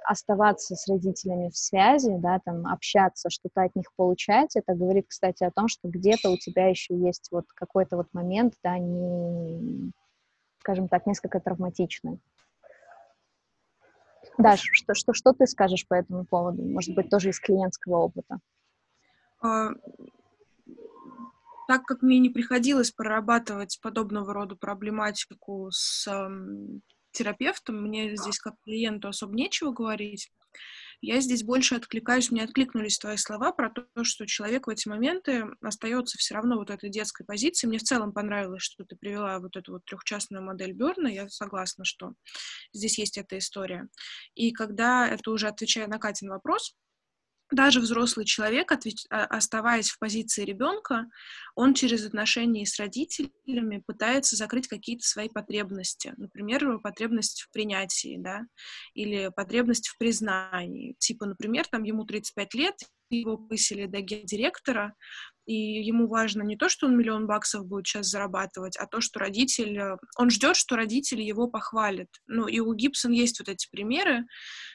[0.06, 5.44] оставаться с родителями в связи, да, там, общаться, что-то от них получать, это говорит, кстати,
[5.44, 9.92] о том, что где-то у тебя еще есть вот какой-то вот момент, да, не,
[10.60, 12.20] скажем так, несколько травматичный.
[14.38, 16.64] Даш, что, что, что ты скажешь по этому поводу?
[16.64, 18.40] Может быть, тоже из клиентского опыта?
[19.42, 19.72] А,
[21.68, 26.08] так как мне не приходилось прорабатывать подобного рода проблематику с
[27.12, 30.32] терапевтом, мне здесь как клиенту особо нечего говорить.
[31.04, 35.46] Я здесь больше откликаюсь, мне откликнулись твои слова про то, что человек в эти моменты
[35.60, 37.66] остается все равно вот этой детской позиции.
[37.66, 41.10] Мне в целом понравилось, что ты привела вот эту вот трехчастную модель Берна.
[41.10, 42.14] Я согласна, что
[42.72, 43.88] здесь есть эта история.
[44.36, 46.76] И когда это уже отвечая на Катин вопрос,
[47.52, 51.08] даже взрослый человек, а, оставаясь в позиции ребенка,
[51.56, 56.14] он через отношения с родителями пытается закрыть какие-то свои потребности.
[56.18, 58.46] Например, потребность в принятии, да,
[58.94, 60.96] или потребность в признании.
[60.98, 62.76] Типа, например, там ему 35 лет,
[63.20, 64.96] его повысили до гендиректора,
[65.46, 69.20] и ему важно не то, что он миллион баксов будет сейчас зарабатывать, а то, что
[69.20, 69.78] родитель...
[69.78, 72.10] Э, он ждет, что родители его похвалят.
[72.28, 74.26] Ну, и у Гибсон есть вот эти примеры,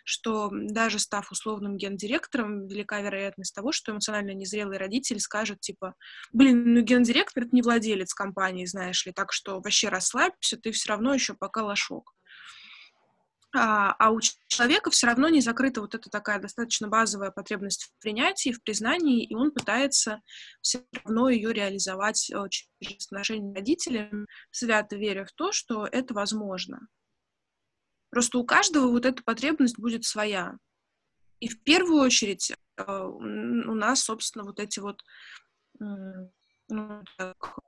[0.04, 5.94] что даже став условным гендиректором, велика вероятность того, что эмоционально незрелый родитель скажет, типа,
[6.32, 10.90] блин, ну гендиректор— это не владелец компании, знаешь ли, так что вообще расслабься, ты все
[10.90, 12.15] равно еще пока лошок
[13.56, 18.02] а, а у человека все равно не закрыта вот эта такая достаточно базовая потребность в
[18.02, 20.20] принятии, в признании, и он пытается
[20.60, 26.14] все равно ее реализовать э, через отношения с родителями, свято веря в то, что это
[26.14, 26.86] возможно.
[28.10, 30.56] Просто у каждого вот эта потребность будет своя.
[31.40, 35.02] И в первую очередь э, у нас, собственно, вот эти вот
[35.78, 37.58] ну, так,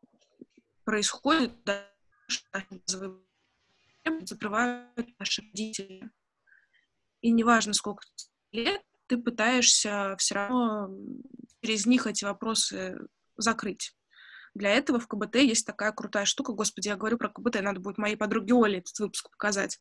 [0.85, 1.85] происходит да,
[4.25, 6.11] закрывают наши родители.
[7.21, 8.05] И неважно, сколько
[8.53, 10.91] лет, ты пытаешься все равно
[11.63, 12.99] через них эти вопросы
[13.37, 13.95] закрыть.
[14.55, 16.53] Для этого в КБТ есть такая крутая штука.
[16.53, 19.81] Господи, я говорю про КБТ, надо будет моей подруге Оле этот выпуск показать.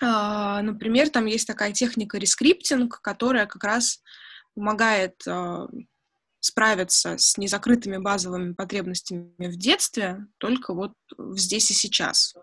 [0.00, 4.02] А, например, там есть такая техника rescripting, которая как раз
[4.54, 5.68] помогает а,
[6.40, 10.92] справиться с незакрытыми базовыми потребностями в детстве только вот
[11.34, 12.34] здесь и сейчас.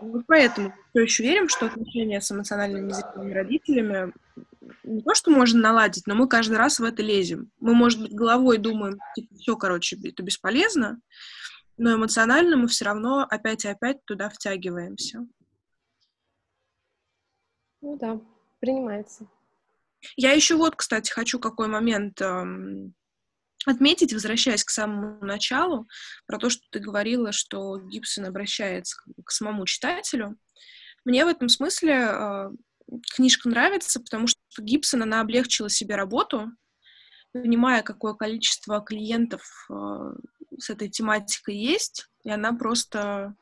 [0.00, 4.12] Вот поэтому все еще верим, что отношения с эмоционально незрелыми родителями
[4.82, 7.50] не то, что можно наладить, но мы каждый раз в это лезем.
[7.60, 11.00] Мы, может быть, головой думаем, типа, все, короче, это бесполезно,
[11.76, 15.26] но эмоционально мы все равно опять и опять туда втягиваемся.
[17.80, 18.20] Ну да,
[18.60, 19.26] принимается.
[20.16, 22.94] Я еще вот, кстати, хочу какой момент эм,
[23.66, 25.86] отметить, возвращаясь к самому началу,
[26.26, 30.36] про то, что ты говорила, что Гибсон обращается к самому читателю.
[31.04, 32.50] Мне в этом смысле э,
[33.14, 36.50] книжка нравится, потому что Гибсон, она облегчила себе работу,
[37.32, 40.12] понимая, какое количество клиентов э,
[40.58, 43.34] с этой тематикой есть, и она просто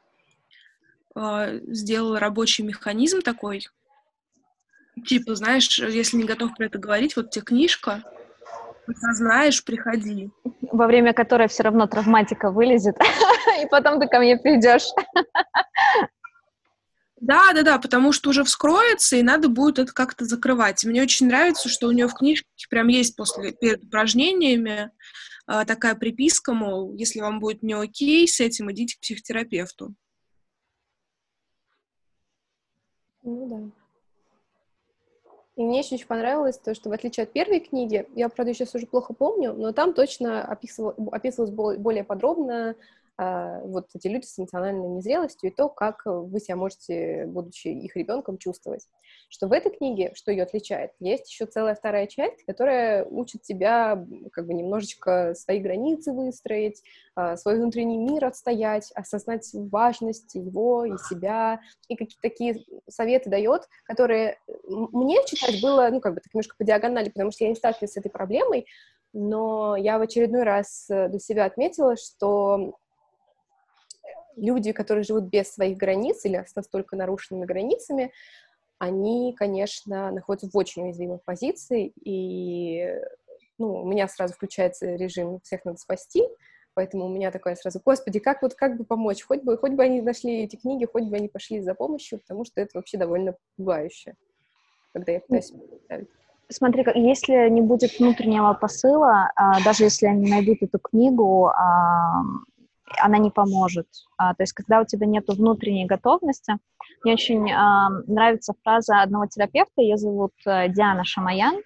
[1.15, 3.67] э, сделала рабочий механизм такой,
[5.07, 8.03] типа, знаешь, если не готов про это говорить, вот тебе книжка,
[8.95, 10.31] знаешь, приходи.
[10.73, 12.97] Во время которой все равно травматика вылезет,
[13.63, 14.87] и потом ты ко мне придешь.
[17.21, 20.85] Да, да, да, потому что уже вскроется, и надо будет это как-то закрывать.
[20.85, 24.91] мне очень нравится, что у нее в книжке прям есть после перед упражнениями
[25.49, 29.95] э, такая приписка, мол, если вам будет не окей с этим, идите к психотерапевту.
[33.25, 33.78] Ну да.
[35.59, 38.77] И мне еще очень понравилось то, что в отличие от первой книги, я, правда, сейчас
[38.77, 42.77] уже плохо помню, но там точно описывал, описывалось более подробно
[43.19, 48.39] вот эти люди с эмоциональной незрелостью и то, как вы себя можете, будучи их ребенком,
[48.39, 48.87] чувствовать.
[49.29, 54.07] Что в этой книге, что ее отличает, есть еще целая вторая часть, которая учит тебя
[54.33, 56.83] как бы немножечко свои границы выстроить,
[57.17, 63.69] а, свой внутренний мир отстоять, осознать важность его и себя, и какие-то такие советы дает,
[63.85, 67.57] которые мне читать было, ну, как бы так немножко по диагонали, потому что я не
[67.57, 68.67] сталкивалась с этой проблемой,
[69.13, 72.79] но я в очередной раз э, для себя отметила, что
[74.39, 78.13] люди, которые живут без своих границ или с настолько нарушенными границами,
[78.79, 82.95] они, конечно, находятся в очень уязвимой позиции, и
[83.59, 86.23] ну, у меня сразу включается режим «всех надо спасти»,
[86.75, 89.83] поэтому у меня такое сразу, господи, как вот, как бы помочь, хоть бы, хоть бы
[89.83, 93.35] они нашли эти книги, хоть бы они пошли за помощью, потому что это вообще довольно
[93.57, 94.15] пугающе,
[94.93, 96.09] когда я пытаюсь представить.
[96.51, 102.23] Смотри, если не будет внутреннего посыла, а, даже если они найдут эту книгу, а,
[103.01, 103.87] она не поможет.
[104.17, 106.59] А, то есть, когда у тебя нет внутренней готовности,
[107.05, 111.61] мне очень а, нравится фраза одного терапевта, ее зовут а, Диана Шамаян.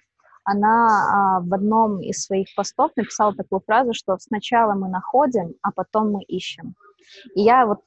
[0.45, 5.71] Она а, в одном из своих постов написала такую фразу, что сначала мы находим, а
[5.71, 6.75] потом мы ищем.
[7.35, 7.79] И я вот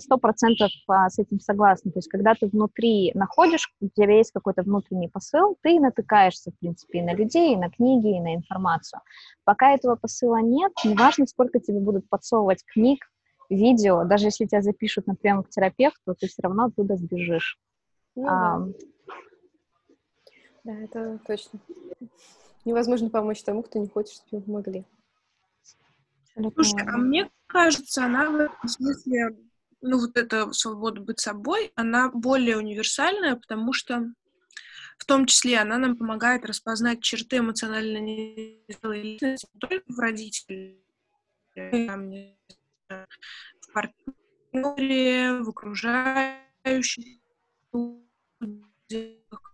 [0.00, 1.90] сто процентов а, с этим согласна.
[1.92, 6.58] То есть, когда ты внутри находишь, у тебя есть какой-то внутренний посыл, ты натыкаешься, в
[6.58, 9.00] принципе, и на людей, и на книги, и на информацию.
[9.44, 13.04] Пока этого посыла нет, неважно, сколько тебе будут подсовывать книг,
[13.50, 17.58] видео, даже если тебя запишут на прием к терапевту, ты все равно оттуда сбежишь.
[18.16, 18.72] Ну, а, да.
[20.64, 21.60] да, это точно.
[22.64, 24.84] Невозможно помочь тому, кто не хочет, чтобы помогли.
[26.36, 29.36] Слушай, а мне кажется, она в этом смысле,
[29.80, 34.12] ну, вот эта свобода быть собой, она более универсальная, потому что
[34.98, 40.78] в том числе она нам помогает распознать черты эмоционально незрелой личности не только в родителях,
[41.54, 42.36] в
[43.72, 47.20] партнере, в окружающих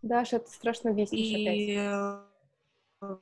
[0.03, 2.21] Даша, это страшно бесит И, э,
[3.01, 3.21] ну,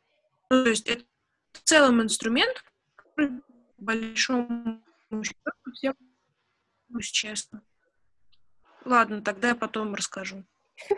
[0.49, 1.05] то есть это
[1.53, 2.65] в целом инструмент,
[2.97, 3.41] который
[3.79, 4.83] большому
[5.23, 5.95] счету всем
[7.01, 7.63] честно.
[8.85, 10.45] Ладно, тогда я потом расскажу.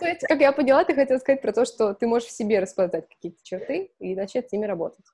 [0.00, 2.60] То есть, как я поняла, ты хотела сказать про то, что ты можешь в себе
[2.60, 5.04] распознать какие-то черты и начать с ними работать.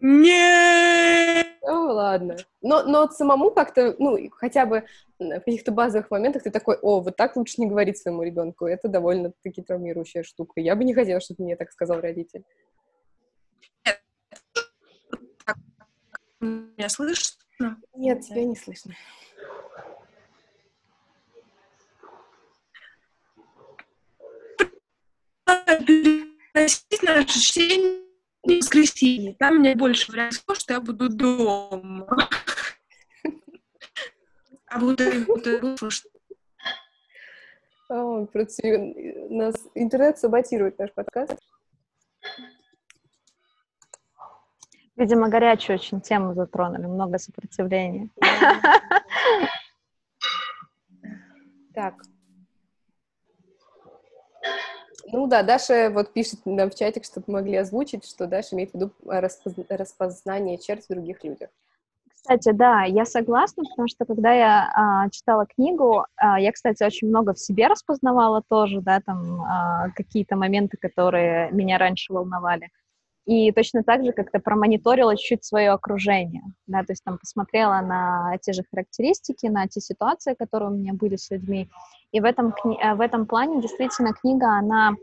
[0.00, 1.47] Нет!
[1.62, 2.36] Ну, ладно.
[2.62, 4.84] Но, но самому как-то, ну, хотя бы
[5.18, 8.66] в каких-то базовых моментах ты такой, о, вот так лучше не говорить своему ребенку.
[8.66, 10.60] Это довольно-таки травмирующая штука.
[10.60, 12.44] Я бы не хотела, чтобы мне так сказал родитель.
[16.40, 17.76] Меня слышно?
[17.94, 18.94] Нет, тебя не слышно.
[25.44, 28.07] Переносить наше чтение
[28.56, 29.34] в воскресенье.
[29.34, 32.06] Там мне больше вариантов, что я буду дома.
[34.70, 35.76] А буду, буду
[39.30, 41.34] нас интернет саботирует наш подкаст.
[44.96, 48.10] Видимо, горячую очень тему затронули, много сопротивления.
[51.72, 51.94] Так.
[55.12, 58.74] Ну да, Даша вот пишет нам в чатик, чтобы могли озвучить, что Даша имеет в
[58.74, 58.92] виду
[59.68, 61.50] распознание черт в других людях.
[62.14, 67.08] Кстати, да, я согласна, потому что когда я а, читала книгу, а, я, кстати, очень
[67.08, 72.68] много в себе распознавала тоже, да, там а, какие-то моменты, которые меня раньше волновали
[73.28, 78.38] и точно так же как-то промониторила чуть-чуть свое окружение, да, то есть там посмотрела на
[78.40, 81.68] те же характеристики, на те ситуации, которые у меня были с людьми,
[82.10, 84.94] и в этом, э, в этом плане действительно книга, она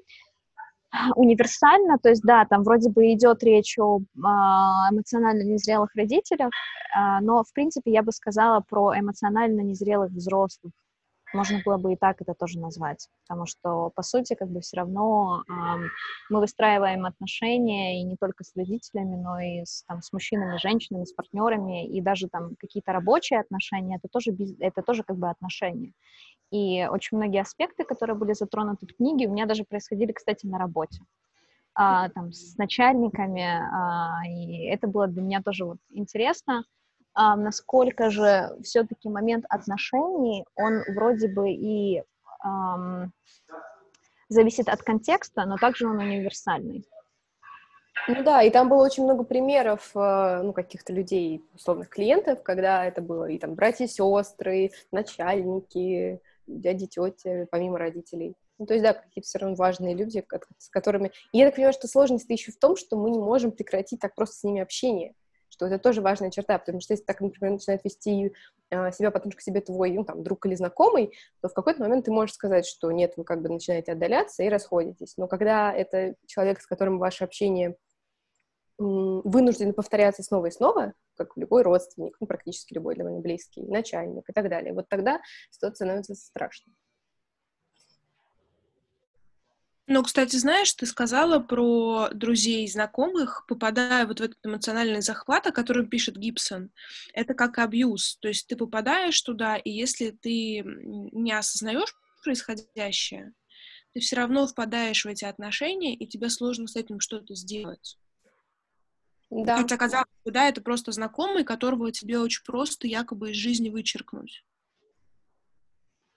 [1.16, 6.50] универсальна, то есть, да, там вроде бы идет речь о а, эмоционально незрелых родителях,
[6.96, 10.72] а, но, в принципе, я бы сказала про эмоционально незрелых взрослых,
[11.36, 14.78] можно было бы и так это тоже назвать, потому что, по сути, как бы все
[14.78, 15.54] равно э,
[16.30, 21.06] мы выстраиваем отношения и не только с родителями, но и с, там, с мужчинами, женщинами,
[21.06, 25.94] с партнерами, и даже там какие-то рабочие отношения, это тоже, это тоже как бы отношения.
[26.52, 30.58] И очень многие аспекты, которые были затронуты в книге, у меня даже происходили, кстати, на
[30.58, 31.00] работе.
[31.78, 36.64] А, там, с начальниками, а, и это было для меня тоже вот интересно,
[37.16, 42.04] насколько же все-таки момент отношений, он вроде бы и
[42.44, 43.14] эм,
[44.28, 46.86] зависит от контекста, но также он универсальный.
[48.08, 52.86] Ну да, и там было очень много примеров, э, ну, каких-то людей, условных клиентов, когда
[52.86, 58.36] это было и там братья, сестры, начальники, дяди, тети, помимо родителей.
[58.60, 60.24] Ну, то есть, да, какие-то все равно важные люди,
[60.60, 61.12] с которыми...
[61.32, 64.14] И я так понимаю, что сложность еще в том, что мы не можем прекратить так
[64.14, 65.14] просто с ними общение
[65.50, 68.34] что это тоже важная черта, потому что если так, например, начинает вести
[68.70, 72.06] э, себя потом к себе твой, ну, там, друг или знакомый, то в какой-то момент
[72.06, 75.16] ты можешь сказать, что нет, вы как бы начинаете отдаляться и расходитесь.
[75.18, 77.76] Но когда это человек, с которым ваше общение
[78.78, 84.34] вынуждены повторяться снова и снова, как любой родственник, ну, практически любой довольно близкий, начальник и
[84.34, 86.76] так далее, вот тогда ситуация становится страшной.
[89.88, 95.46] Ну, кстати, знаешь, ты сказала про друзей и знакомых, попадая вот в этот эмоциональный захват,
[95.46, 96.72] о котором пишет Гибсон.
[97.14, 98.18] Это как абьюз.
[98.20, 103.34] То есть ты попадаешь туда, и если ты не осознаешь происходящее,
[103.94, 108.00] ты все равно впадаешь в эти отношения, и тебе сложно с этим что-то сделать.
[109.30, 109.58] Да.
[109.58, 114.44] Хотя, казалось бы, да, это просто знакомый, которого тебе очень просто якобы из жизни вычеркнуть.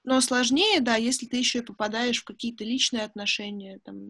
[0.09, 4.09] Но сложнее, да, если ты еще и попадаешь в какие-то личные отношения, там,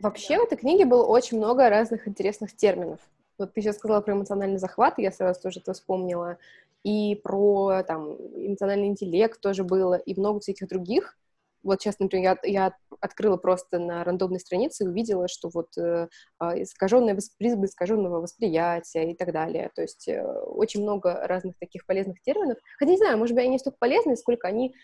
[0.00, 2.98] Вообще в этой книге было очень много разных интересных терминов.
[3.36, 6.38] Вот ты сейчас сказала про эмоциональный захват, я сразу тоже это вспомнила,
[6.84, 11.18] и про там эмоциональный интеллект тоже было, и много всяких других.
[11.66, 16.08] Вот сейчас, например, я, я открыла просто на рандомной странице и увидела, что вот э,
[16.38, 19.70] а, искаженное призма искаженного восприятия и так далее.
[19.74, 22.58] То есть э, очень много разных таких полезных терминов.
[22.78, 24.74] Хотя не знаю, может быть, они не столько полезны, сколько они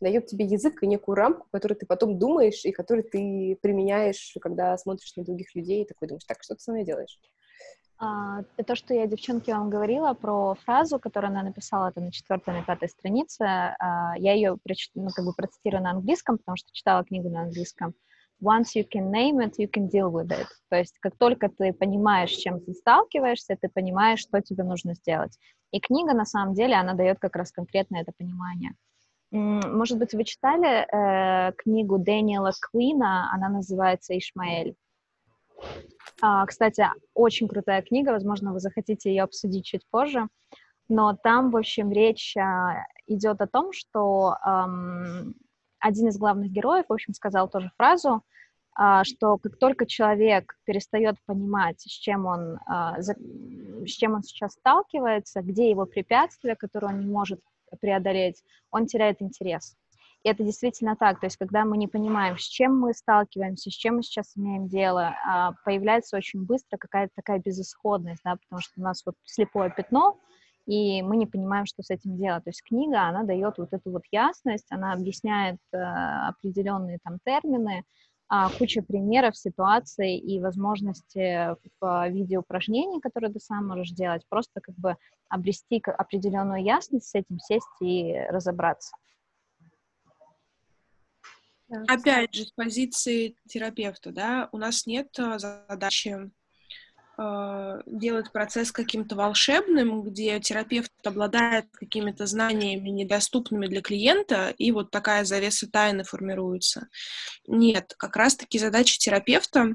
[0.00, 4.76] дает тебе язык и некую рамку, которую ты потом думаешь и которую ты применяешь, когда
[4.76, 7.18] смотришь на других людей и такой думаешь, так, что ты со мной делаешь?
[8.04, 12.52] А, то, что я девчонке вам говорила про фразу, которую она написала это на четвертой,
[12.52, 14.58] на пятой странице, а, я ее
[14.94, 17.94] ну, как бы процитирую на английском, потому что читала книгу на английском.
[18.42, 20.48] Once you can name it, you can deal with it.
[20.68, 24.94] То есть как только ты понимаешь, с чем ты сталкиваешься, ты понимаешь, что тебе нужно
[24.94, 25.38] сделать.
[25.70, 28.74] И книга, на самом деле, она дает как раз конкретно это понимание.
[29.30, 34.76] Может быть, вы читали э, книгу Дэниела Квина, она называется «Ишмаэль».
[36.20, 40.28] А, кстати, очень крутая книга, возможно, вы захотите ее обсудить чуть позже,
[40.88, 45.34] но там, в общем, речь а, идет о том, что эм,
[45.78, 48.22] один из главных героев, в общем, сказал тоже фразу,
[48.74, 54.22] а, что как только человек перестает понимать, с чем он, а, за, с чем он
[54.22, 57.40] сейчас сталкивается, где его препятствия, которые он не может
[57.80, 59.76] преодолеть, он теряет интерес.
[60.24, 61.20] И это действительно так.
[61.20, 64.68] То есть, когда мы не понимаем, с чем мы сталкиваемся, с чем мы сейчас имеем
[64.68, 69.70] дело, а, появляется очень быстро какая-то такая безысходность, да, потому что у нас вот слепое
[69.70, 70.18] пятно,
[70.66, 72.42] и мы не понимаем, что с этим делать.
[72.44, 77.84] То есть книга, она дает вот эту вот ясность, она объясняет э, определенные там термины,
[78.26, 84.62] а, куча примеров, ситуаций и возможности в виде упражнений, которые ты сам можешь делать, просто
[84.62, 84.96] как бы
[85.28, 88.96] обрести определенную ясность с этим, сесть и разобраться.
[91.88, 96.30] Опять же, с позиции терапевта, да, у нас нет а, задачи
[97.18, 104.90] э, делать процесс каким-то волшебным, где терапевт обладает какими-то знаниями, недоступными для клиента, и вот
[104.90, 106.88] такая завеса тайны формируется.
[107.46, 109.74] Нет, как раз-таки задача терапевта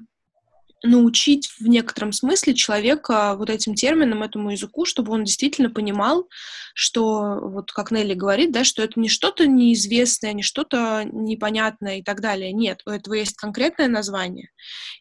[0.84, 6.28] научить в некотором смысле человека вот этим терминам, этому языку, чтобы он действительно понимал,
[6.74, 12.04] что, вот как Нелли говорит, да, что это не что-то неизвестное, не что-то непонятное и
[12.04, 12.54] так далее.
[12.54, 14.50] Нет, у этого есть конкретное название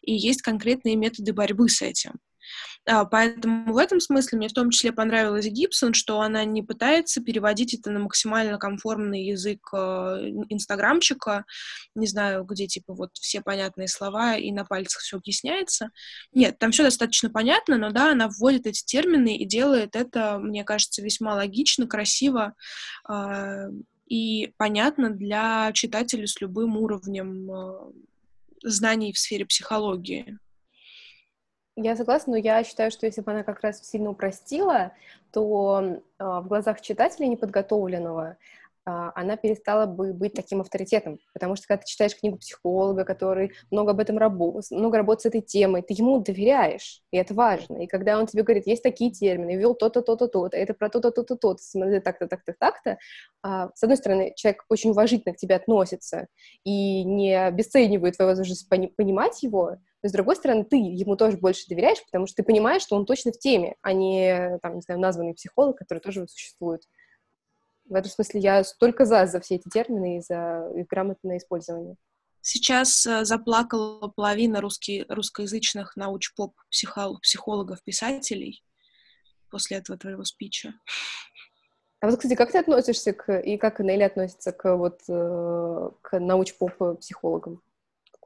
[0.01, 2.13] и есть конкретные методы борьбы с этим.
[2.87, 7.21] А, поэтому в этом смысле мне в том числе понравилась Гибсон, что она не пытается
[7.21, 9.77] переводить это на максимально комфортный язык э,
[10.49, 11.45] инстаграмчика,
[11.95, 15.91] не знаю, где типа вот все понятные слова и на пальцах все объясняется.
[16.33, 20.63] Нет, там все достаточно понятно, но да, она вводит эти термины и делает это, мне
[20.63, 22.55] кажется, весьма логично, красиво
[23.07, 23.67] а,
[24.07, 27.91] и понятно для читателя с любым уровнем э,
[28.63, 30.39] знаний в сфере психологии.
[31.81, 34.91] Я согласна, но я считаю, что если бы она как раз сильно упростила,
[35.31, 38.35] то э, в глазах читателя неподготовленного
[38.85, 43.53] а, она перестала бы быть таким авторитетом, потому что когда ты читаешь книгу психолога, который
[43.71, 47.77] много об этом работает, много работает с этой темой, ты ему доверяешь, и это важно.
[47.77, 51.11] И когда он тебе говорит, есть такие термины, ввел то-то, то-то, то-то, это про то-то,
[51.11, 52.97] то-то, то-то, смотри, так-то, так-то, так-то,
[53.41, 56.27] а, с одной стороны, человек очень уважительно к тебе относится
[56.65, 61.67] и не обесценивает твою возможность понимать его, но, с другой стороны, ты ему тоже больше
[61.67, 64.99] доверяешь, потому что ты понимаешь, что он точно в теме, а не, там, не знаю,
[64.99, 66.83] названный психолог, который тоже существует.
[67.85, 71.95] В этом смысле я только за, за все эти термины и за их грамотное использование.
[72.41, 76.55] Сейчас э, заплакала половина русский, русскоязычных науч-поп
[77.21, 78.63] психологов, писателей
[79.49, 80.73] после этого твоего спича.
[82.01, 86.19] А вот, кстати, как ты относишься к, и как Нелли относится к, вот, э, к
[86.19, 86.99] науч-поп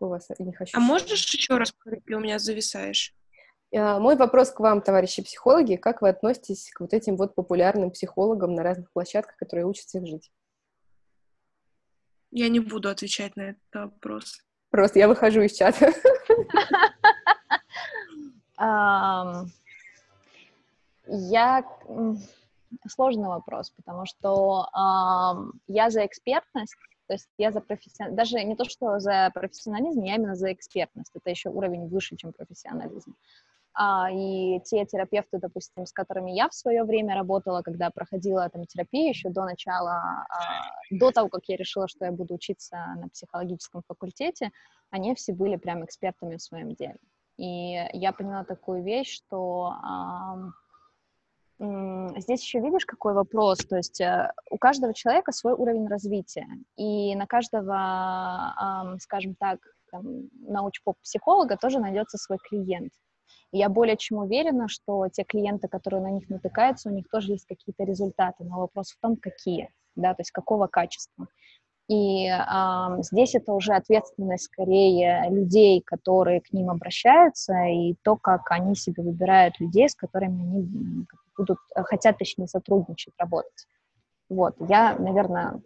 [0.09, 0.77] вас не хочу.
[0.77, 3.13] А можешь еще раз повторить, у меня зависаешь?
[3.75, 7.91] А, мой вопрос к вам, товарищи психологи, как вы относитесь к вот этим вот популярным
[7.91, 10.31] психологам на разных площадках, которые учат всех жить?
[12.31, 14.41] Я не буду отвечать на этот вопрос.
[14.69, 15.91] Просто я выхожу из чата.
[21.07, 21.65] Я...
[22.87, 24.67] Сложный вопрос, потому что
[25.67, 26.75] я за экспертность,
[27.14, 31.11] то есть я за профессионализм, даже не то, что за профессионализм, я именно за экспертность.
[31.14, 33.16] Это еще уровень выше, чем профессионализм.
[33.76, 38.66] А, и те терапевты, допустим, с которыми я в свое время работала, когда проходила там
[38.66, 43.09] терапию еще до начала, а, до того, как я решила, что я буду учиться на
[43.09, 44.49] психологическом факультете,
[44.89, 46.97] они все были прям экспертами в своем деле.
[47.38, 49.76] И я поняла такую вещь, что
[52.18, 57.16] здесь еще видишь, какой вопрос, то есть э, у каждого человека свой уровень развития, и
[57.16, 59.59] на каждого, скажем так,
[59.91, 62.91] научпоп-психолога тоже найдется свой клиент.
[63.51, 67.34] И я более чем уверена, что те клиенты, которые на них натыкаются, у них тоже
[67.34, 71.28] есть какие-то результаты, но вопрос в том, какие, да, то есть какого качества.
[71.89, 78.49] И э, здесь это уже ответственность скорее людей, которые к ним обращаются, и то, как
[78.51, 81.05] они себе выбирают людей, с которыми они
[81.38, 83.67] будут, э, хотят, точнее, сотрудничать, работать.
[84.29, 85.61] Вот, я, наверное,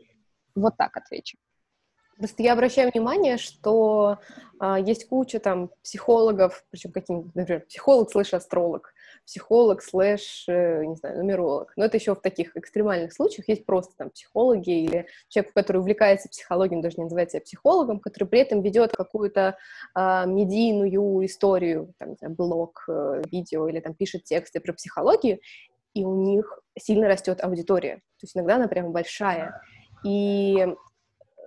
[0.56, 1.38] вот так отвечу.
[2.18, 4.18] Просто я обращаю внимание, что
[4.60, 8.92] а, есть куча там психологов, причем каким например, психолог слэш астролог,
[9.28, 11.74] психолог слэш, э, не знаю, нумеролог.
[11.76, 16.30] Но это еще в таких экстремальных случаях есть просто там психологи или человек, который увлекается
[16.30, 19.58] психологией, он даже не называет себя психологом, который при этом ведет какую-то
[19.94, 25.40] а, медийную историю, там, не знаю, блог, э, видео или там пишет тексты про психологию,
[25.94, 27.98] и у них сильно растет аудитория.
[27.98, 29.62] То есть иногда она прям большая.
[30.06, 30.68] И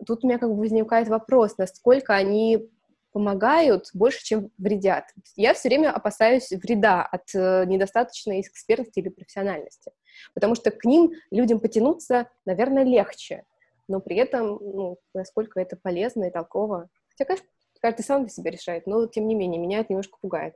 [0.07, 2.69] тут у меня как бы возникает вопрос, насколько они
[3.13, 5.05] помогают больше, чем вредят.
[5.37, 9.93] Я все время опасаюсь вреда от э, недостаточной экспертности или профессиональности,
[10.35, 13.45] потому что к ним людям потянуться, наверное, легче,
[13.89, 16.89] но при этом, ну, насколько это полезно и толково.
[17.11, 17.47] Хотя, конечно,
[17.81, 20.55] каждый сам для себя решает, но, тем не менее, меня это немножко пугает.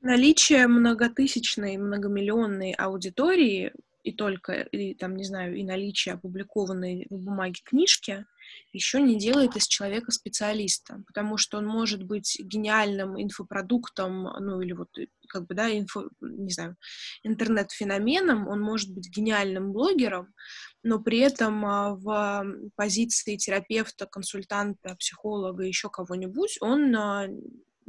[0.00, 7.60] Наличие многотысячной, многомиллионной аудитории и только, и, там, не знаю, и наличие опубликованной в бумаге
[7.64, 8.26] книжки
[8.72, 14.72] еще не делает из человека специалиста, потому что он может быть гениальным инфопродуктом, ну или
[14.72, 16.76] вот э, как бы, да, инфо, не знаю,
[17.22, 20.34] интернет-феноменом, он может быть гениальным блогером,
[20.82, 22.44] но при этом а, в
[22.76, 27.28] позиции терапевта, консультанта, психолога, еще кого-нибудь, он а,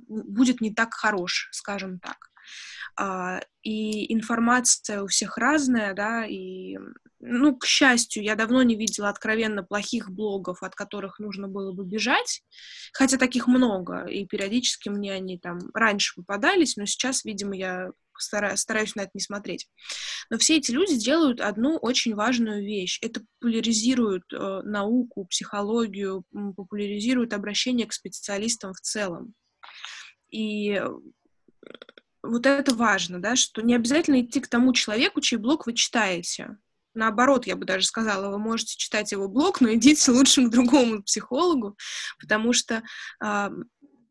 [0.08, 2.33] будет не так хорош, скажем так.
[2.96, 6.78] А, и информация у всех разная, да, и,
[7.20, 11.86] ну, к счастью, я давно не видела откровенно плохих блогов, от которых нужно было бы
[11.86, 12.44] бежать,
[12.94, 18.96] хотя таких много, и периодически мне они там раньше попадались, но сейчас, видимо, я стараюсь,
[18.96, 19.68] на это не смотреть.
[20.30, 23.00] Но все эти люди делают одну очень важную вещь.
[23.02, 26.24] Это популяризируют э, науку, психологию,
[26.56, 29.34] популяризируют обращение к специалистам в целом.
[30.30, 30.82] И
[32.24, 36.58] вот это важно, да, что не обязательно идти к тому человеку, чей блог вы читаете.
[36.96, 41.04] Наоборот, я бы даже сказала, вы можете читать его блог, но идите лучше к другому
[41.04, 41.78] психологу,
[42.20, 42.82] потому что
[43.24, 43.50] э,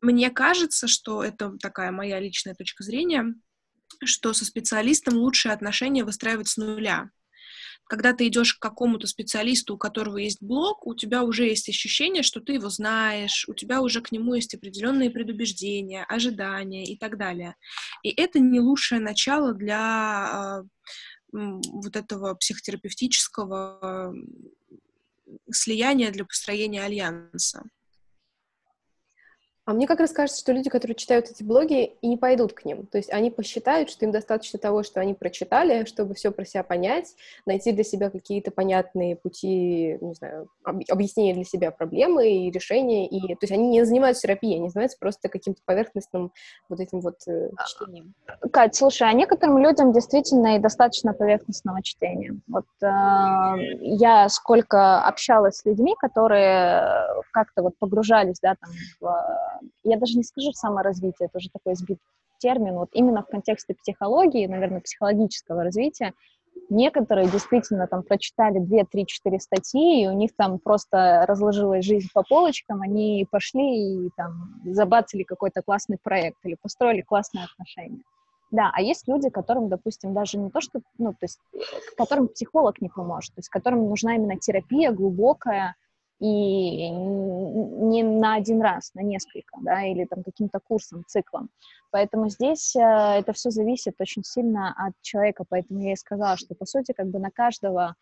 [0.00, 3.34] мне кажется, что это такая моя личная точка зрения,
[4.04, 7.10] что со специалистом лучшие отношения выстраивать с нуля
[7.92, 12.22] когда ты идешь к какому-то специалисту, у которого есть блог, у тебя уже есть ощущение,
[12.22, 17.18] что ты его знаешь, у тебя уже к нему есть определенные предубеждения, ожидания и так
[17.18, 17.54] далее.
[18.02, 20.64] И это не лучшее начало для
[21.32, 24.14] э, вот этого психотерапевтического
[25.50, 27.62] слияния для построения альянса.
[29.64, 32.64] А мне как раз кажется, что люди, которые читают эти блоги, и не пойдут к
[32.64, 32.86] ним.
[32.86, 36.64] То есть они посчитают, что им достаточно того, что они прочитали, чтобы все про себя
[36.64, 37.14] понять,
[37.46, 43.06] найти для себя какие-то понятные пути, не знаю, объяснения для себя проблемы и решения.
[43.08, 46.32] И, то есть они не занимаются терапией, они занимаются просто каким-то поверхностным
[46.68, 48.14] вот этим вот э, а, чтением.
[48.52, 52.34] Кать, слушай, а некоторым людям действительно и достаточно поверхностного чтения.
[52.48, 52.88] Вот э,
[53.80, 59.51] я сколько общалась с людьми, которые как-то вот погружались, да, там, в
[59.84, 61.98] я даже не скажу саморазвитие, это уже такой сбит
[62.38, 66.12] термин, вот именно в контексте психологии, наверное, психологического развития,
[66.70, 72.08] некоторые действительно там прочитали 2, 3, 4 статьи, и у них там просто разложилась жизнь
[72.12, 78.02] по полочкам, они пошли и там забацали какой-то классный проект или построили классные отношения.
[78.50, 81.40] Да, а есть люди, которым, допустим, даже не то, что, ну, то есть,
[81.96, 85.74] которым психолог не поможет, то есть, которым нужна именно терапия глубокая,
[86.22, 91.50] и не на один раз, на несколько, да, или там каким-то курсом, циклом.
[91.90, 96.54] Поэтому здесь э, это все зависит очень сильно от человека, поэтому я и сказала, что,
[96.54, 97.96] по сути, как бы на каждого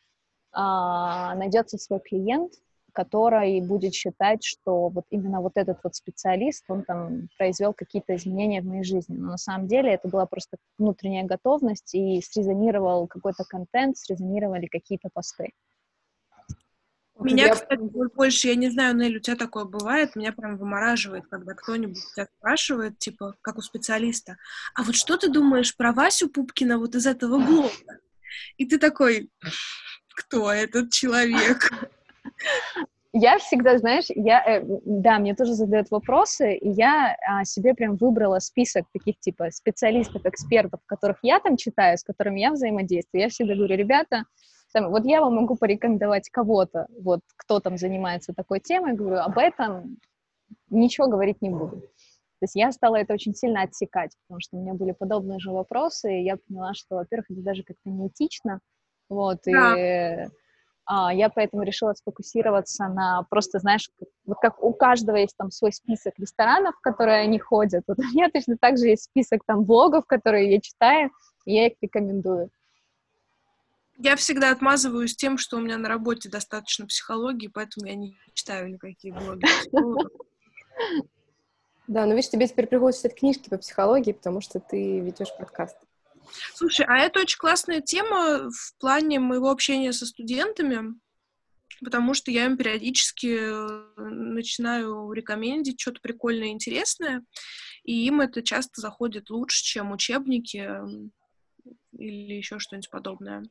[0.53, 2.53] а, найдется свой клиент,
[2.93, 8.61] который будет считать, что вот именно вот этот вот специалист, он там произвел какие-то изменения
[8.61, 9.17] в моей жизни.
[9.17, 15.09] Но на самом деле это была просто внутренняя готовность, и срезонировал какой-то контент, срезонировали какие-то
[15.11, 15.53] посты.
[17.21, 17.55] Меня, я...
[17.55, 21.99] кстати, больше, я не знаю, Нель, у тебя такое бывает, меня прям вымораживает, когда кто-нибудь
[22.15, 24.37] тебя спрашивает, типа, как у специалиста,
[24.75, 27.71] а вот что ты думаешь про Васю Пупкина вот из этого блога?
[28.57, 29.31] И ты такой,
[30.15, 31.71] кто этот человек?
[33.13, 37.97] я всегда, знаешь, я, э, да, мне тоже задают вопросы, и я а, себе прям
[37.97, 43.23] выбрала список таких типа специалистов, экспертов, которых я там читаю, с которыми я взаимодействую.
[43.23, 44.25] Я всегда говорю, ребята,
[44.75, 49.99] вот я вам могу порекомендовать кого-то, вот кто там занимается такой темой, говорю, об этом
[50.69, 51.81] ничего говорить не буду.
[51.81, 55.51] То есть я стала это очень сильно отсекать, потому что у меня были подобные же
[55.51, 58.61] вопросы, и я поняла, что, во-первых, это даже как-то неэтично,
[59.09, 60.25] вот, да.
[60.25, 60.29] и
[60.87, 63.91] а, я поэтому решила сфокусироваться на просто, знаешь,
[64.25, 68.03] вот как у каждого есть там свой список ресторанов, в которые они ходят, вот у
[68.03, 71.11] меня точно так же есть список там блогов, которые я читаю,
[71.45, 72.51] и я их рекомендую.
[74.03, 78.71] Я всегда отмазываюсь тем, что у меня на работе достаточно психологии, поэтому я не читаю
[78.71, 79.45] никакие блоги.
[81.87, 85.77] Да, но видишь, тебе теперь приходится читать книжки по психологии, потому что ты ведешь подкаст.
[86.55, 90.95] Слушай, а это очень классная тема в плане моего общения со студентами,
[91.85, 97.25] потому что я им периодически э, начинаю рекомендить что-то прикольное и интересное,
[97.83, 100.71] и им это часто заходит лучше, чем учебники
[101.93, 103.43] или еще что-нибудь подобное.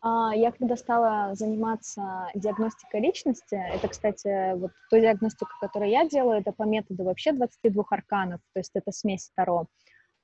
[0.00, 6.40] А, я когда стала заниматься диагностикой личности, это, кстати, вот ту диагностику, которую я делаю,
[6.40, 9.66] это по методу вообще 22 арканов, то есть это смесь Таро.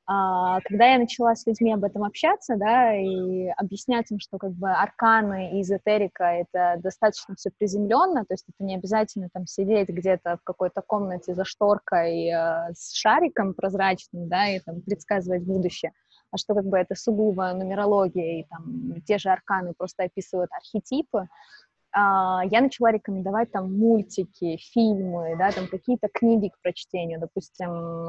[0.05, 4.51] А, когда я начала с людьми об этом общаться, да, и объяснять им, что как
[4.53, 9.89] бы арканы и эзотерика— это достаточно все приземленно, то есть это не обязательно там сидеть
[9.89, 15.93] где-то в какой-то комнате за шторкой э, с шариком прозрачным, да, и там предсказывать будущее,
[16.33, 21.29] а что как бы это сугубо нумерология, и там те же арканы просто описывают архетипы,
[21.95, 27.21] а, я начала рекомендовать там мультики, фильмы, да, там какие-то книги к прочтению.
[27.21, 28.09] Допустим,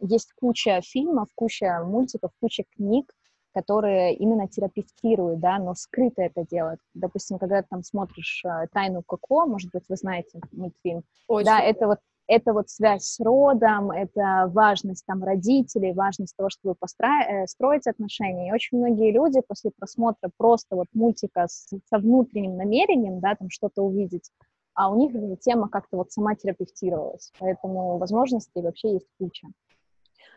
[0.00, 3.12] есть куча фильмов, куча мультиков, куча книг,
[3.54, 6.80] которые именно терапевтируют, да, но скрыто это делают.
[6.94, 11.44] Допустим, когда ты там смотришь э, «Тайну Коко», может быть, вы знаете мультфильм, Очень.
[11.44, 16.74] да, это вот это вот связь с родом, это важность там родителей, важность того, чтобы
[16.74, 18.48] построить э, строить отношения.
[18.48, 23.50] И очень многие люди после просмотра просто вот мультика с, со внутренним намерением, да, там
[23.50, 24.30] что-то увидеть,
[24.74, 27.32] а у них тема как-то вот сама терапевтировалась.
[27.38, 29.48] Поэтому возможностей вообще есть куча.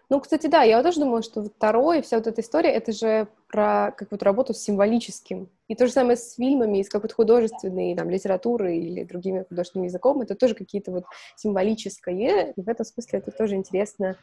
[0.10, 3.92] Ну, кстати, да, я тоже думала, что второе, вся вот эта история, это же про
[3.98, 5.50] какую-то работу с символическим.
[5.68, 10.22] И то же самое с фильмами, с какой-то художественной там, литературой или другими художественным языком,
[10.22, 14.18] это тоже какие-то вот символическое, и в этом смысле это тоже интересно,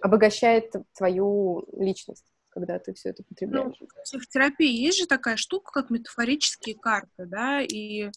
[0.00, 2.24] обогащает твою личность
[2.54, 3.74] когда ты все это потребляешь.
[3.80, 8.10] Ну, в психотерапии есть же такая штука, как метафорические карты, да, и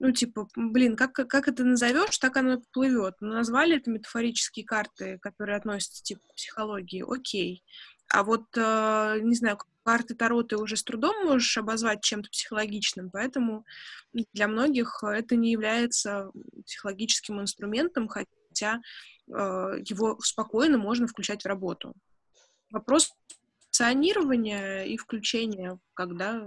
[0.00, 3.14] ну, типа, блин, как, как это назовешь, так оно плывет.
[3.20, 7.64] Ну, назвали это метафорические карты, которые относятся, типа, к психологии, окей.
[8.08, 13.10] А вот, э, не знаю, карты Таро ты уже с трудом можешь обозвать чем-то психологичным,
[13.10, 13.64] поэтому
[14.32, 16.30] для многих это не является
[16.66, 18.80] психологическим инструментом, хотя
[19.26, 19.32] э,
[19.84, 21.94] его спокойно можно включать в работу.
[22.70, 23.12] Вопрос
[23.64, 26.46] функционирования и включения, когда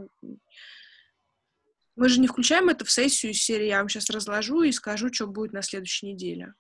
[2.01, 5.27] мы же не включаем это в сессию серии «Я вам сейчас разложу и скажу, что
[5.27, 6.55] будет на следующей неделе».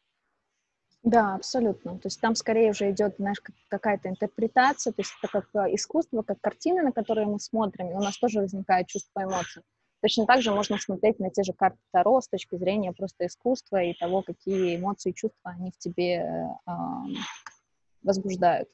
[1.01, 1.97] Да, абсолютно.
[1.97, 6.21] То есть там скорее уже идет, знаешь, какая-то интерпретация, то есть это как э, искусство,
[6.21, 9.63] как картины, на которые мы смотрим, и у нас тоже возникает чувство эмоций.
[10.03, 13.81] Точно так же можно смотреть на те же карты Таро с точки зрения просто искусства
[13.81, 16.17] и того, какие эмоции и чувства они в тебе
[16.67, 16.71] э,
[18.03, 18.69] возбуждают.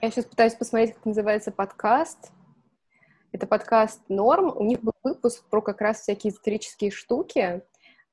[0.00, 2.30] Я сейчас пытаюсь посмотреть, как называется подкаст.
[3.34, 4.56] Это подкаст «Норм».
[4.56, 7.62] У них был выпуск про как раз всякие эзотерические штуки.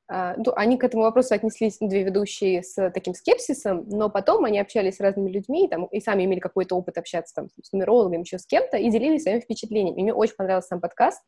[0.07, 4.59] А, ну, они к этому вопросу отнеслись, две ведущие, с таким скепсисом, но потом они
[4.59, 8.39] общались с разными людьми, там, и сами имели какой-то опыт общаться там, с нумерологом, еще
[8.39, 10.01] с кем-то, и делились своими впечатлениями.
[10.01, 11.21] мне очень понравился сам подкаст.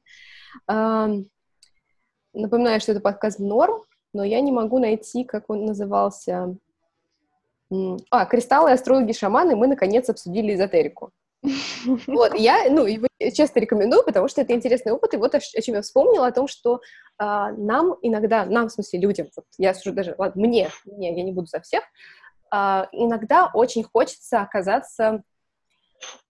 [0.68, 6.58] Напоминаю, что это подкаст «Норм», но я не могу найти, как он назывался.
[8.10, 11.12] А, «Кристаллы, астрологи, шаманы» мы, наконец, обсудили эзотерику.
[12.08, 15.62] Вот, я, ну, его часто рекомендую, потому что это интересный опыт, и вот о, о
[15.62, 16.80] чем я вспомнила, о том, что
[17.18, 21.24] а, нам иногда, нам, в смысле, людям, вот я сужу даже, ладно, мне, мне, я
[21.24, 21.84] не буду за всех,
[22.50, 25.24] а, иногда очень хочется оказаться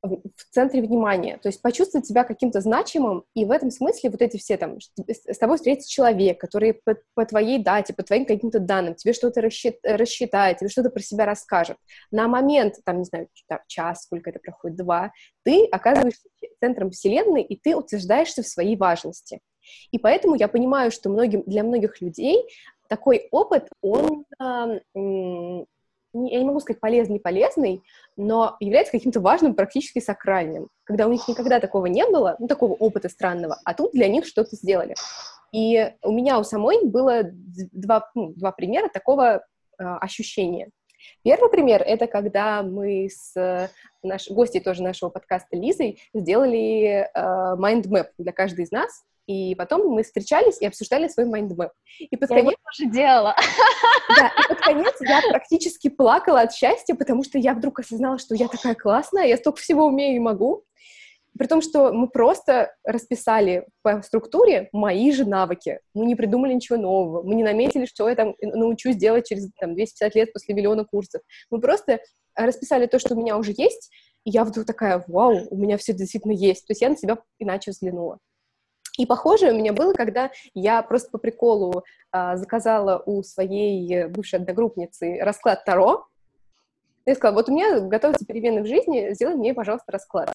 [0.02, 4.38] в центре внимания, то есть почувствовать себя каким-то значимым, и в этом смысле вот эти
[4.38, 8.96] все там, с тобой встретится человек, который по, по твоей дате, по твоим каким-то данным
[8.96, 11.78] тебе что-то рассчит, рассчитает, тебе что-то про себя расскажет.
[12.12, 15.14] На момент, там, не знаю, там, час, сколько это проходит, два,
[15.44, 16.28] ты оказываешься
[16.60, 19.40] центром вселенной, и ты утверждаешься в своей важности.
[19.92, 22.46] И поэтому я понимаю, что многим, для многих людей
[22.90, 24.26] такой опыт, он
[26.14, 27.84] я не могу сказать полезный, полезный,
[28.16, 32.74] но является каким-то важным, практически сакральным, когда у них никогда такого не было, ну, такого
[32.74, 34.96] опыта странного, а тут для них что-то сделали.
[35.52, 39.40] И у меня у самой было два, ну, два примера такого э,
[39.78, 40.70] ощущения.
[41.24, 43.70] Первый пример— это когда мы с э,
[44.02, 49.56] нашей гостьей тоже нашего подкаста Лизой сделали э, mind map для каждой из нас, и
[49.56, 51.72] потом мы встречались и обсуждали свой mind map.
[52.00, 52.56] И под я конец...
[52.78, 53.36] тоже делала.
[54.18, 58.36] Да, и под конец я практически плакала от счастья, потому что я вдруг осознала, что
[58.36, 60.66] я такая классная, я столько всего умею и могу.
[61.38, 65.80] При том, что мы просто расписали по структуре мои же навыки.
[65.94, 67.24] Мы не придумали ничего нового.
[67.24, 71.22] Мы не наметили, что я там научусь делать через там, 250 лет после миллиона курсов.
[71.50, 72.02] Мы просто
[72.36, 73.90] расписали то, что у меня уже есть,
[74.26, 76.68] и я вдруг такая, вау, у меня все действительно есть.
[76.68, 78.20] То есть я на себя иначе взглянула.
[78.98, 84.40] И похоже у меня было, когда я просто по приколу а, заказала у своей бывшей
[84.40, 86.06] одногруппницы расклад Таро.
[87.06, 90.32] Я сказала, вот у меня готовятся перемены в жизни, сделай мне, пожалуйста, расклад.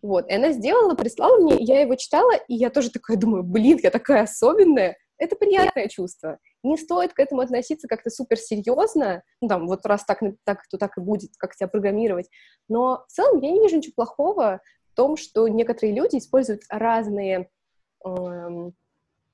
[0.00, 3.78] Вот, и она сделала, прислала мне, я его читала, и я тоже такая думаю, блин,
[3.82, 4.96] я такая особенная.
[5.16, 6.38] Это приятное чувство.
[6.64, 10.78] Не стоит к этому относиться как-то супер серьезно, ну, там, вот раз так, так, то
[10.78, 12.28] так и будет, как тебя программировать.
[12.68, 17.48] Но в целом я не вижу ничего плохого в том, что некоторые люди используют разные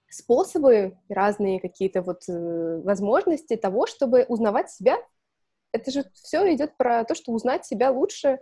[0.09, 4.97] способы, разные какие-то вот э, возможности того, чтобы узнавать себя.
[5.73, 8.39] Это же все идет про то, что узнать себя лучше,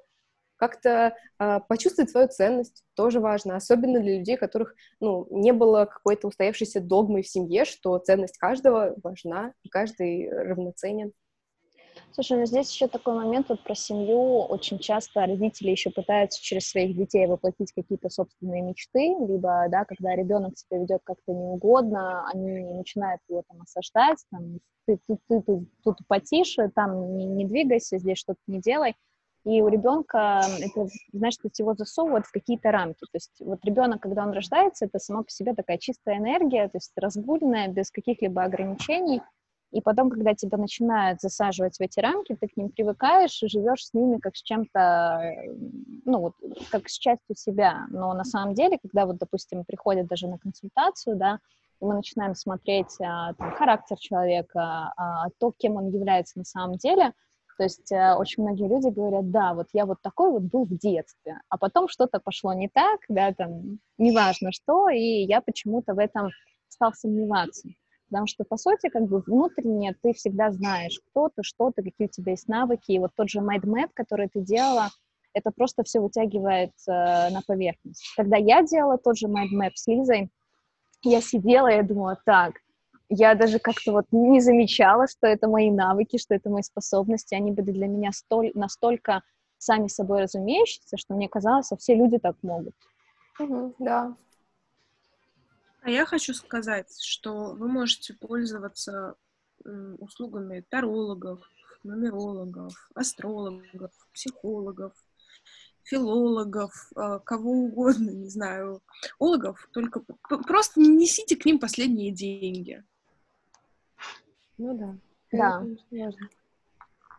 [0.57, 6.29] как-то э, почувствовать свою ценность тоже важно, особенно для людей, которых ну, не было какой-то
[6.29, 11.13] устоявшейся догмы в семье, что ценность каждого важна, и каждый равноценен.
[12.17, 14.39] Слушай, ну здесь еще такой момент вот про семью.
[14.45, 20.17] Очень часто родители еще пытаются через своих детей воплотить какие-то собственные мечты, либо, да, когда
[20.17, 25.67] ребенок себя ведет как-то неугодно, они начинают его там осаждать, там, ты, ты, ты, ты
[25.85, 28.97] тут потише, там не, не двигайся, здесь что-то не делай
[29.47, 32.99] и у ребенка это, знаешь, то его засовывают в какие-то рамки.
[32.99, 36.79] То есть вот ребенок, когда он рождается, это сама по себе такая чистая энергия, то
[36.79, 39.23] есть разгульная, без каких-либо ограничений.
[39.73, 43.87] И потом, когда тебя начинают засаживать в эти рамки, ты к ним привыкаешь и живешь
[43.87, 45.35] с ними как с чем-то,
[46.05, 46.35] ну вот,
[46.71, 47.87] как с частью себя.
[47.91, 51.41] Но на самом деле, когда вот, допустим, приходят даже на консультацию, да,
[51.81, 57.13] мы начинаем смотреть а, там, характер человека, а, то, кем он является на самом деле—
[57.57, 60.77] то есть э, очень многие люди говорят, да, вот я вот такой вот был в
[60.77, 65.99] детстве, а потом что-то пошло не так, да, там, неважно что, и я почему-то в
[65.99, 66.31] этом
[66.69, 67.69] стал сомневаться.
[68.09, 72.07] Потому что, по сути, как бы внутренне ты всегда знаешь, кто ты, что ты, какие
[72.07, 72.93] у тебя есть навыки.
[72.93, 74.91] И вот тот же MindMap, который ты делала,
[75.33, 76.93] это просто все вытягивает э,
[77.31, 78.15] на поверхность.
[78.17, 80.31] Когда я делала тот же MindMap с Лизой,
[81.03, 82.55] я сидела и думала, так,
[83.09, 87.53] я даже как-то вот не замечала, что это мои навыки, что это мои способности, они
[87.53, 89.23] были для меня столь, настолько
[89.59, 92.75] сами собой разумеющиеся, что мне казалось, что все люди так могут.
[93.39, 94.15] Угу, да.
[95.87, 99.15] А я хочу сказать, что вы можете пользоваться
[99.99, 101.49] услугами тарологов,
[101.85, 104.93] нумерологов, астрологов, психологов,
[105.85, 108.83] филологов, а, кого угодно, не знаю,
[109.21, 112.83] ологов, только просто не несите к ним последние деньги.
[114.59, 114.97] Ну да.
[115.31, 116.13] Да.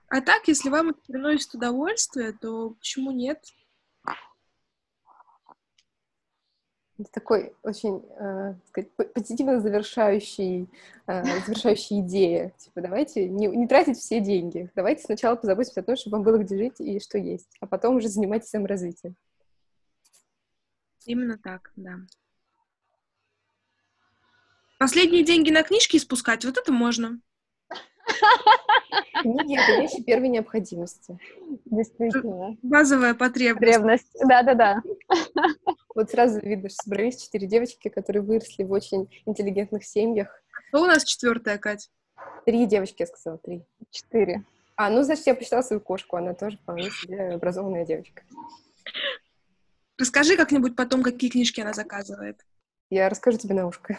[0.09, 3.45] А так, если вам это приносит удовольствие, то почему нет?
[4.03, 4.17] Это
[7.05, 10.67] такой очень, э, сказать, позитивно завершающий,
[11.05, 12.53] э, завершающая идея.
[12.57, 14.69] Типа, давайте не, не тратить все деньги.
[14.75, 17.97] Давайте сначала позаботимся о том, чтобы вам было где жить и что есть, а потом
[17.97, 19.15] уже занимайтесь саморазвитием.
[21.05, 21.99] Именно так, да.
[24.79, 27.19] Последние деньги на книжки спускать, вот это можно.
[29.21, 31.17] Книги— это вещи первой необходимости.
[31.65, 32.57] Действительно.
[32.61, 33.59] Базовая потребность.
[33.59, 34.81] Потребность, да-да-да.
[35.97, 40.43] Вот сразу видно, что собрались четыре девочки, которые выросли в очень интеллигентных семьях.
[40.69, 41.89] Кто у нас четвертая, Кать?
[42.45, 43.65] Три девочки, я сказала, три.
[43.89, 44.43] Четыре.
[44.75, 48.21] А, ну, значит, я посчитала свою кошку, она тоже вполне себе образованная девочка.
[49.97, 52.45] Расскажи как-нибудь потом, какие книжки она заказывает.
[52.91, 53.97] Я расскажу тебе на ушко.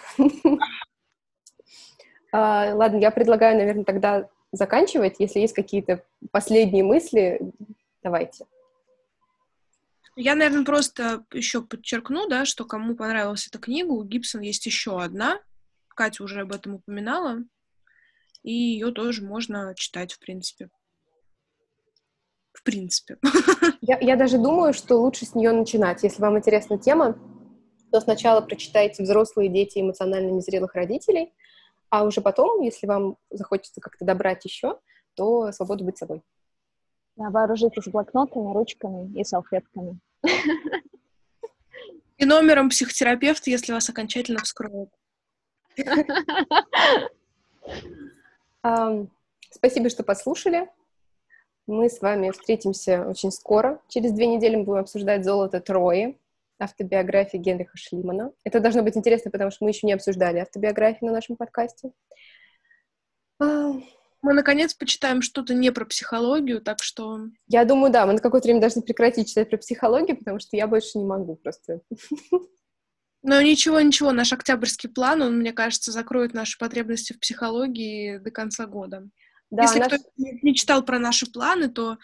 [2.30, 5.16] А, ладно, я предлагаю, наверное, тогда заканчивать.
[5.18, 7.40] Если есть какие-то последние мысли,
[8.05, 8.44] давайте.
[10.20, 15.00] Я, наверное, просто еще подчеркну, да, что кому понравилась эта книга, у Гибсон есть еще
[15.00, 15.40] одна.
[15.86, 17.44] Катя уже об этом упоминала.
[18.42, 20.70] И ее тоже можно читать, в принципе.
[22.52, 23.18] В принципе.
[23.80, 26.02] Я, я даже думаю, что лучше с нее начинать.
[26.02, 27.16] Если вам интересна тема,
[27.92, 31.32] то сначала прочитайте «Взрослые дети эмоционально незрелых родителей»,
[31.90, 34.80] а уже потом, если вам захочется как-то добрать еще,
[35.14, 36.22] то свободу быть собой.
[37.14, 40.00] Да, вооружитесь блокнотами, ручками и салфетками.
[42.16, 44.90] И номером психотерапевта, если вас окончательно вскроют.
[49.50, 50.68] Спасибо, что послушали.
[51.66, 53.80] Мы с вами встретимся очень скоро.
[53.88, 56.18] Через две недели мы будем обсуждать «Золото Трои»,
[56.58, 58.32] автобиографии Генриха Шлимана.
[58.42, 61.92] Это должно быть интересно, потому что мы еще не обсуждали автобиографии на нашем подкасте.
[64.28, 67.28] Мы, наконец, почитаем что-то не про психологию, так что...
[67.46, 70.66] Я думаю, да, мы на какое-то время должны прекратить читать про психологию, потому что я
[70.66, 71.80] больше не могу просто.
[73.22, 78.30] Но ничего, ничего, наш октябрьский план, он, мне кажется, закроет наши потребности в психологии до
[78.30, 79.08] конца года.
[79.50, 79.94] Да, Если наш...
[79.94, 81.96] кто не читал про наши планы, то э,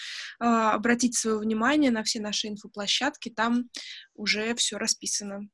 [0.46, 3.68] обратите свое внимание на все наши инфоплощадки, там
[4.14, 5.50] уже все расписано.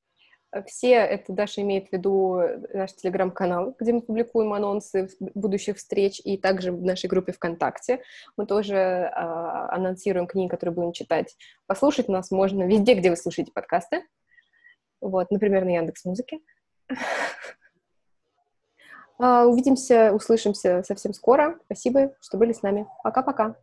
[0.66, 2.40] Все, это Даша имеет в виду
[2.74, 8.02] наш телеграм-канал, где мы публикуем анонсы будущих встреч, и также в нашей группе ВКонтакте.
[8.36, 11.36] Мы тоже э, анонсируем книги, которые будем читать.
[11.66, 14.02] Послушать нас можно везде, где вы слушаете подкасты.
[15.00, 16.40] Вот, например, на Яндекс Музыке.
[19.22, 21.58] А, увидимся, услышимся совсем скоро.
[21.66, 22.86] Спасибо, что были с нами.
[23.04, 23.54] Пока-пока.